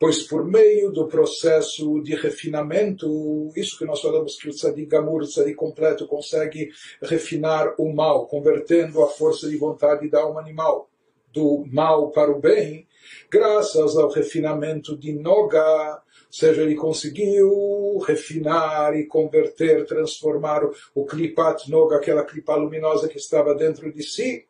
Pois 0.00 0.22
por 0.22 0.46
meio 0.46 0.90
do 0.90 1.06
processo 1.06 2.00
de 2.02 2.14
refinamento, 2.14 3.52
isso 3.54 3.76
que 3.76 3.84
nós 3.84 4.00
falamos 4.00 4.34
que 4.36 4.48
o 4.48 4.52
tzadik 4.52 4.86
gamur, 4.86 5.20
o 5.20 5.26
tzadik 5.26 5.56
completo, 5.56 6.06
consegue 6.06 6.70
refinar 7.02 7.74
o 7.76 7.92
mal, 7.92 8.26
convertendo 8.28 9.02
a 9.02 9.08
força 9.08 9.46
de 9.46 9.58
vontade 9.58 10.08
da 10.08 10.22
alma 10.22 10.40
animal 10.40 10.88
do 11.34 11.66
mal 11.70 12.10
para 12.10 12.30
o 12.30 12.40
bem, 12.40 12.86
graças 13.30 13.94
ao 13.98 14.08
refinamento 14.08 14.96
de 14.96 15.12
Noga, 15.12 16.02
ou 16.28 16.32
seja, 16.32 16.62
ele 16.62 16.74
conseguiu 16.74 17.98
refinar 18.06 18.94
e 18.94 19.06
converter, 19.06 19.86
transformar 19.86 20.60
o 20.94 21.06
Klipat 21.06 21.70
Noga, 21.70 21.96
aquela 21.96 22.22
clipa 22.22 22.54
luminosa 22.54 23.08
que 23.08 23.16
estava 23.16 23.54
dentro 23.54 23.90
de 23.90 24.02
si. 24.02 24.46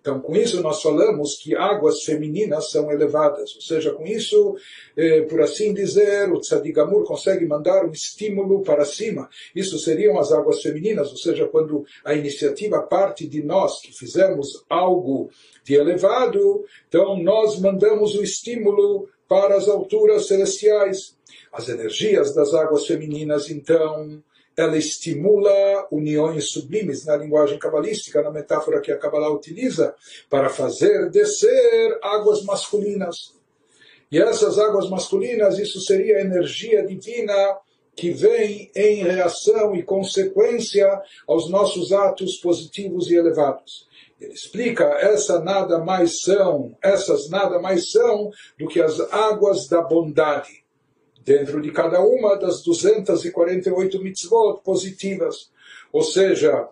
Então, 0.00 0.20
com 0.20 0.34
isso, 0.34 0.60
nós 0.60 0.82
falamos 0.82 1.36
que 1.36 1.54
águas 1.54 2.02
femininas 2.02 2.70
são 2.70 2.90
elevadas. 2.90 3.54
Ou 3.54 3.62
seja, 3.62 3.92
com 3.92 4.04
isso, 4.04 4.56
eh, 4.96 5.22
por 5.22 5.40
assim 5.40 5.72
dizer, 5.72 6.28
o 6.32 6.40
Tzadigamur 6.40 7.04
consegue 7.04 7.46
mandar 7.46 7.84
um 7.84 7.92
estímulo 7.92 8.62
para 8.62 8.84
cima. 8.84 9.28
Isso 9.54 9.78
seriam 9.78 10.18
as 10.18 10.32
águas 10.32 10.60
femininas, 10.60 11.10
ou 11.12 11.16
seja, 11.16 11.46
quando 11.46 11.84
a 12.04 12.14
iniciativa 12.14 12.82
parte 12.82 13.28
de 13.28 13.44
nós 13.44 13.80
que 13.80 13.96
fizemos 13.96 14.64
algo 14.68 15.30
de 15.62 15.74
elevado, 15.74 16.64
então 16.88 17.22
nós 17.22 17.60
mandamos 17.60 18.16
o 18.16 18.24
estímulo 18.24 19.08
para 19.32 19.56
as 19.56 19.66
alturas 19.66 20.26
celestiais. 20.26 21.16
As 21.50 21.66
energias 21.66 22.34
das 22.34 22.52
águas 22.52 22.86
femininas, 22.86 23.48
então, 23.48 24.22
ela 24.54 24.76
estimula 24.76 25.88
uniões 25.90 26.50
sublimes 26.50 27.06
na 27.06 27.16
linguagem 27.16 27.58
cabalística, 27.58 28.20
na 28.20 28.30
metáfora 28.30 28.82
que 28.82 28.92
a 28.92 28.98
Kabbalah 28.98 29.30
utiliza, 29.30 29.94
para 30.28 30.50
fazer 30.50 31.08
descer 31.08 31.98
águas 32.02 32.44
masculinas. 32.44 33.34
E 34.10 34.18
essas 34.18 34.58
águas 34.58 34.90
masculinas, 34.90 35.58
isso 35.58 35.80
seria 35.80 36.18
a 36.18 36.20
energia 36.20 36.84
divina 36.84 37.32
que 37.94 38.10
vem 38.10 38.70
em 38.74 39.02
reação 39.02 39.74
e 39.76 39.82
consequência 39.82 41.00
aos 41.26 41.50
nossos 41.50 41.92
atos 41.92 42.36
positivos 42.36 43.10
e 43.10 43.14
elevados. 43.14 43.86
Ele 44.20 44.32
explica, 44.32 44.84
essa 45.00 45.40
nada 45.40 45.78
mais 45.78 46.22
são, 46.22 46.76
essas 46.82 47.28
nada 47.28 47.58
mais 47.58 47.90
são 47.90 48.30
do 48.58 48.68
que 48.68 48.80
as 48.80 49.00
águas 49.12 49.66
da 49.66 49.82
bondade, 49.82 50.64
dentro 51.24 51.60
de 51.60 51.72
cada 51.72 52.00
uma 52.00 52.36
das 52.36 52.62
248 52.62 54.02
mitzvot 54.02 54.60
positivas. 54.62 55.50
Ou 55.92 56.02
seja, 56.02 56.68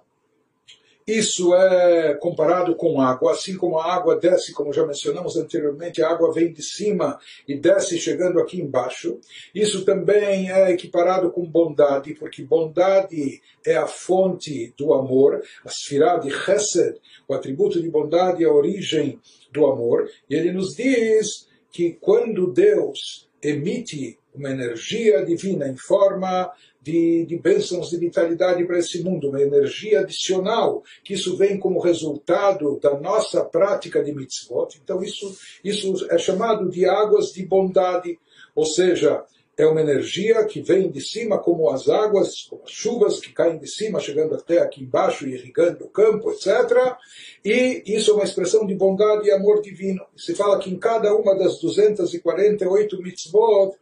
isso 1.18 1.54
é 1.54 2.14
comparado 2.14 2.74
com 2.74 3.00
água, 3.00 3.32
assim 3.32 3.56
como 3.56 3.78
a 3.78 3.94
água 3.94 4.16
desce, 4.16 4.52
como 4.52 4.72
já 4.72 4.86
mencionamos 4.86 5.36
anteriormente, 5.36 6.02
a 6.02 6.08
água 6.08 6.32
vem 6.32 6.52
de 6.52 6.62
cima 6.62 7.18
e 7.46 7.54
desce 7.54 7.98
chegando 7.98 8.40
aqui 8.40 8.60
embaixo. 8.60 9.18
Isso 9.54 9.84
também 9.84 10.50
é 10.50 10.70
equiparado 10.70 11.30
com 11.30 11.44
bondade, 11.44 12.14
porque 12.14 12.42
bondade 12.42 13.40
é 13.66 13.76
a 13.76 13.86
fonte 13.86 14.72
do 14.76 14.92
amor, 14.92 15.42
a 15.64 15.68
sfirá 15.68 16.18
de 16.18 16.30
Chesed, 16.30 16.98
o 17.28 17.34
atributo 17.34 17.80
de 17.80 17.90
bondade 17.90 18.44
é 18.44 18.46
a 18.46 18.52
origem 18.52 19.18
do 19.52 19.66
amor. 19.66 20.08
E 20.28 20.34
ele 20.34 20.52
nos 20.52 20.74
diz 20.74 21.48
que 21.70 21.92
quando 22.00 22.52
Deus 22.52 23.28
emite 23.42 24.18
uma 24.34 24.50
energia 24.50 25.24
divina 25.24 25.68
em 25.68 25.76
forma 25.76 26.50
de, 26.82 27.26
de 27.26 27.36
bênçãos 27.38 27.90
de 27.90 27.98
vitalidade 27.98 28.64
para 28.64 28.78
esse 28.78 29.02
mundo, 29.02 29.28
uma 29.28 29.40
energia 29.40 30.00
adicional, 30.00 30.82
que 31.04 31.14
isso 31.14 31.36
vem 31.36 31.58
como 31.58 31.80
resultado 31.80 32.78
da 32.80 32.98
nossa 32.98 33.44
prática 33.44 34.02
de 34.02 34.14
mitzvot. 34.14 34.80
Então, 34.82 35.02
isso, 35.02 35.36
isso 35.62 36.06
é 36.10 36.18
chamado 36.18 36.70
de 36.70 36.86
águas 36.86 37.32
de 37.32 37.44
bondade, 37.44 38.18
ou 38.54 38.64
seja, 38.64 39.24
é 39.56 39.66
uma 39.66 39.80
energia 39.80 40.44
que 40.44 40.62
vem 40.62 40.90
de 40.90 41.00
cima, 41.00 41.38
como 41.38 41.68
as 41.68 41.88
águas, 41.88 42.46
como 42.48 42.62
as 42.64 42.70
chuvas 42.70 43.20
que 43.20 43.32
caem 43.32 43.58
de 43.58 43.68
cima, 43.68 44.00
chegando 44.00 44.34
até 44.34 44.58
aqui 44.58 44.82
embaixo 44.82 45.26
e 45.26 45.34
irrigando 45.34 45.84
o 45.84 45.88
campo, 45.88 46.30
etc. 46.30 46.96
E 47.44 47.82
isso 47.86 48.12
é 48.12 48.14
uma 48.14 48.24
expressão 48.24 48.66
de 48.66 48.74
bondade 48.74 49.28
e 49.28 49.30
amor 49.30 49.60
divino. 49.60 50.04
Se 50.16 50.34
fala 50.34 50.58
que 50.58 50.70
em 50.70 50.78
cada 50.78 51.14
uma 51.14 51.34
das 51.34 51.60
248 51.60 53.02
mitzvot 53.02 53.76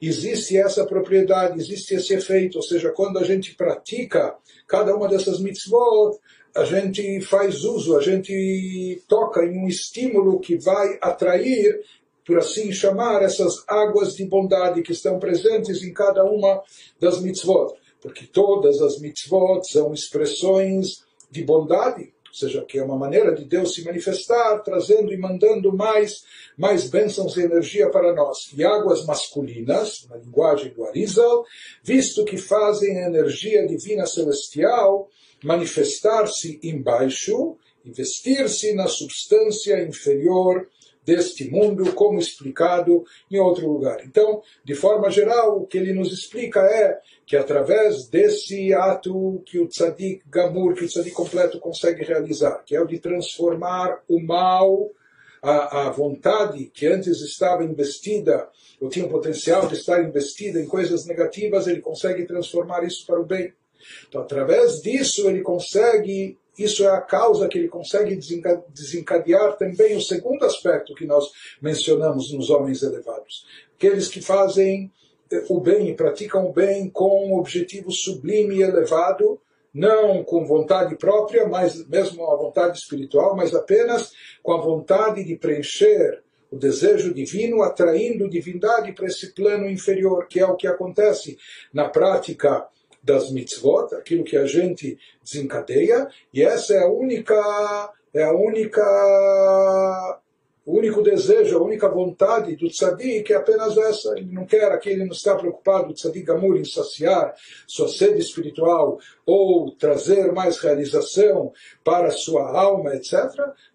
existe 0.00 0.56
essa 0.56 0.84
propriedade, 0.84 1.58
existe 1.58 1.94
esse 1.94 2.12
efeito, 2.12 2.56
ou 2.56 2.62
seja, 2.62 2.90
quando 2.90 3.18
a 3.18 3.24
gente 3.24 3.54
pratica 3.54 4.34
cada 4.66 4.94
uma 4.94 5.08
dessas 5.08 5.40
mitzvot, 5.40 6.18
a 6.54 6.64
gente 6.64 7.20
faz 7.22 7.64
uso, 7.64 7.96
a 7.96 8.02
gente 8.02 9.02
toca 9.08 9.42
em 9.44 9.56
um 9.56 9.66
estímulo 9.66 10.38
que 10.38 10.56
vai 10.56 10.98
atrair 11.00 11.80
por 12.24 12.38
assim 12.38 12.72
chamar, 12.72 13.22
essas 13.22 13.64
águas 13.68 14.14
de 14.14 14.24
bondade 14.24 14.82
que 14.82 14.92
estão 14.92 15.18
presentes 15.18 15.82
em 15.82 15.92
cada 15.92 16.24
uma 16.24 16.62
das 17.00 17.20
mitzvot. 17.20 17.74
Porque 18.00 18.26
todas 18.26 18.80
as 18.80 18.98
mitzvot 18.98 19.62
são 19.64 19.92
expressões 19.92 21.04
de 21.30 21.44
bondade, 21.44 22.12
ou 22.28 22.34
seja, 22.34 22.64
que 22.64 22.78
é 22.78 22.82
uma 22.82 22.96
maneira 22.96 23.34
de 23.34 23.44
Deus 23.44 23.74
se 23.74 23.84
manifestar, 23.84 24.60
trazendo 24.60 25.12
e 25.12 25.16
mandando 25.18 25.72
mais, 25.72 26.24
mais 26.56 26.88
bênçãos 26.88 27.36
e 27.36 27.42
energia 27.42 27.90
para 27.90 28.14
nós. 28.14 28.52
E 28.56 28.64
águas 28.64 29.04
masculinas, 29.04 30.06
na 30.08 30.16
linguagem 30.16 30.72
do 30.72 30.84
Arizal, 30.84 31.44
visto 31.82 32.24
que 32.24 32.38
fazem 32.38 32.98
a 32.98 33.06
energia 33.06 33.66
divina 33.66 34.06
celestial 34.06 35.10
manifestar-se 35.42 36.58
embaixo 36.62 37.56
e 37.84 37.90
vestir-se 37.90 38.72
na 38.74 38.86
substância 38.86 39.82
inferior 39.82 40.68
deste 41.04 41.50
mundo, 41.50 41.92
como 41.94 42.18
explicado 42.18 43.04
em 43.30 43.38
outro 43.38 43.68
lugar. 43.68 44.04
Então, 44.04 44.42
de 44.64 44.74
forma 44.74 45.10
geral, 45.10 45.58
o 45.58 45.66
que 45.66 45.78
ele 45.78 45.92
nos 45.92 46.12
explica 46.12 46.60
é 46.60 46.98
que 47.26 47.36
através 47.36 48.08
desse 48.08 48.72
ato 48.72 49.42
que 49.44 49.58
o 49.58 49.68
tzadik 49.68 50.22
gamur, 50.28 50.74
que 50.74 50.84
o 50.84 50.88
tzadik 50.88 51.14
completo 51.14 51.58
consegue 51.58 52.04
realizar, 52.04 52.62
que 52.64 52.76
é 52.76 52.80
o 52.80 52.86
de 52.86 52.98
transformar 52.98 54.02
o 54.08 54.20
mal, 54.20 54.90
a, 55.42 55.86
a 55.86 55.90
vontade 55.90 56.66
que 56.66 56.86
antes 56.86 57.20
estava 57.20 57.64
investida, 57.64 58.48
ou 58.80 58.88
tinha 58.88 59.06
o 59.06 59.10
potencial 59.10 59.66
de 59.66 59.74
estar 59.74 60.02
investida 60.02 60.60
em 60.60 60.66
coisas 60.66 61.04
negativas, 61.04 61.66
ele 61.66 61.80
consegue 61.80 62.24
transformar 62.24 62.84
isso 62.84 63.04
para 63.04 63.20
o 63.20 63.26
bem. 63.26 63.52
Então, 64.08 64.22
através 64.22 64.80
disso, 64.80 65.28
ele 65.28 65.40
consegue 65.40 66.38
isso 66.58 66.84
é 66.84 66.88
a 66.88 67.00
causa 67.00 67.48
que 67.48 67.58
ele 67.58 67.68
consegue 67.68 68.18
desencadear 68.68 69.56
também 69.56 69.96
o 69.96 70.00
segundo 70.00 70.44
aspecto 70.44 70.94
que 70.94 71.06
nós 71.06 71.30
mencionamos 71.60 72.32
nos 72.32 72.50
homens 72.50 72.82
elevados. 72.82 73.46
Aqueles 73.74 74.08
que 74.08 74.20
fazem 74.20 74.92
eh, 75.30 75.44
o 75.48 75.60
bem 75.60 75.94
praticam 75.96 76.46
o 76.46 76.52
bem 76.52 76.90
com 76.90 77.28
um 77.28 77.38
objetivo 77.38 77.90
sublime 77.90 78.56
e 78.56 78.62
elevado, 78.62 79.40
não 79.72 80.22
com 80.22 80.44
vontade 80.44 80.94
própria, 80.96 81.48
mas 81.48 81.86
mesmo 81.88 82.30
a 82.30 82.36
vontade 82.36 82.78
espiritual, 82.78 83.34
mas 83.34 83.54
apenas 83.54 84.12
com 84.42 84.52
a 84.52 84.60
vontade 84.60 85.24
de 85.24 85.36
preencher 85.36 86.22
o 86.50 86.56
desejo 86.58 87.14
divino, 87.14 87.62
atraindo 87.62 88.28
divindade 88.28 88.92
para 88.92 89.06
esse 89.06 89.32
plano 89.32 89.66
inferior, 89.70 90.26
que 90.28 90.38
é 90.38 90.44
o 90.44 90.54
que 90.54 90.66
acontece 90.66 91.38
na 91.72 91.88
prática 91.88 92.68
das 93.02 93.30
mitzvot, 93.30 93.94
aquilo 93.94 94.24
que 94.24 94.36
a 94.36 94.46
gente 94.46 94.98
desencadeia, 95.22 96.08
e 96.32 96.42
essa 96.42 96.74
é 96.74 96.82
a 96.82 96.88
única, 96.88 97.92
é 98.14 98.22
a 98.22 98.32
única, 98.32 100.20
o 100.64 100.78
único 100.78 101.02
desejo, 101.02 101.58
a 101.58 101.62
única 101.62 101.88
vontade 101.88 102.54
do 102.54 102.68
tzadik 102.68 103.32
é 103.32 103.36
apenas 103.36 103.76
essa. 103.76 104.16
Ele 104.16 104.32
não 104.32 104.46
quer 104.46 104.70
aqui, 104.70 104.90
ele 104.90 105.04
não 105.04 105.12
está 105.12 105.34
preocupado, 105.34 105.90
o 105.90 105.94
tzadik 105.94 106.24
gamur, 106.24 106.56
em 106.56 106.64
saciar 106.64 107.34
sua 107.66 107.88
sede 107.88 108.20
espiritual 108.20 108.98
ou 109.26 109.72
trazer 109.72 110.30
mais 110.30 110.58
realização 110.58 111.52
para 111.82 112.12
sua 112.12 112.56
alma, 112.56 112.94
etc. 112.94 113.14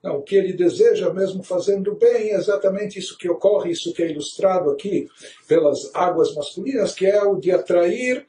Não, 0.01 0.19
o 0.19 0.23
que 0.23 0.37
ele 0.37 0.53
deseja, 0.53 1.13
mesmo 1.13 1.43
fazendo 1.43 1.95
bem, 1.95 2.31
é 2.31 2.35
exatamente 2.35 2.97
isso 2.97 3.17
que 3.17 3.29
ocorre, 3.29 3.71
isso 3.71 3.93
que 3.93 4.03
é 4.03 4.09
ilustrado 4.09 4.69
aqui 4.69 5.09
pelas 5.49 5.93
águas 5.93 6.33
masculinas, 6.33 6.93
que 6.93 7.05
é 7.05 7.21
o 7.21 7.35
de 7.35 7.51
atrair 7.51 8.25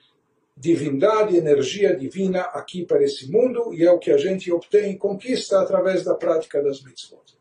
divindade, 0.59 1.37
energia 1.37 1.95
divina 1.97 2.41
aqui 2.41 2.85
para 2.85 3.03
esse 3.03 3.31
mundo, 3.31 3.73
e 3.73 3.85
é 3.85 3.93
o 3.93 3.99
que 3.99 4.11
a 4.11 4.19
gente 4.19 4.51
obtém 4.53 4.93
e 4.93 4.97
conquista 4.97 5.61
através 5.61 6.03
da 6.03 6.15
prática 6.15 6.63
das 6.63 6.83
mitzvot. 6.83 7.38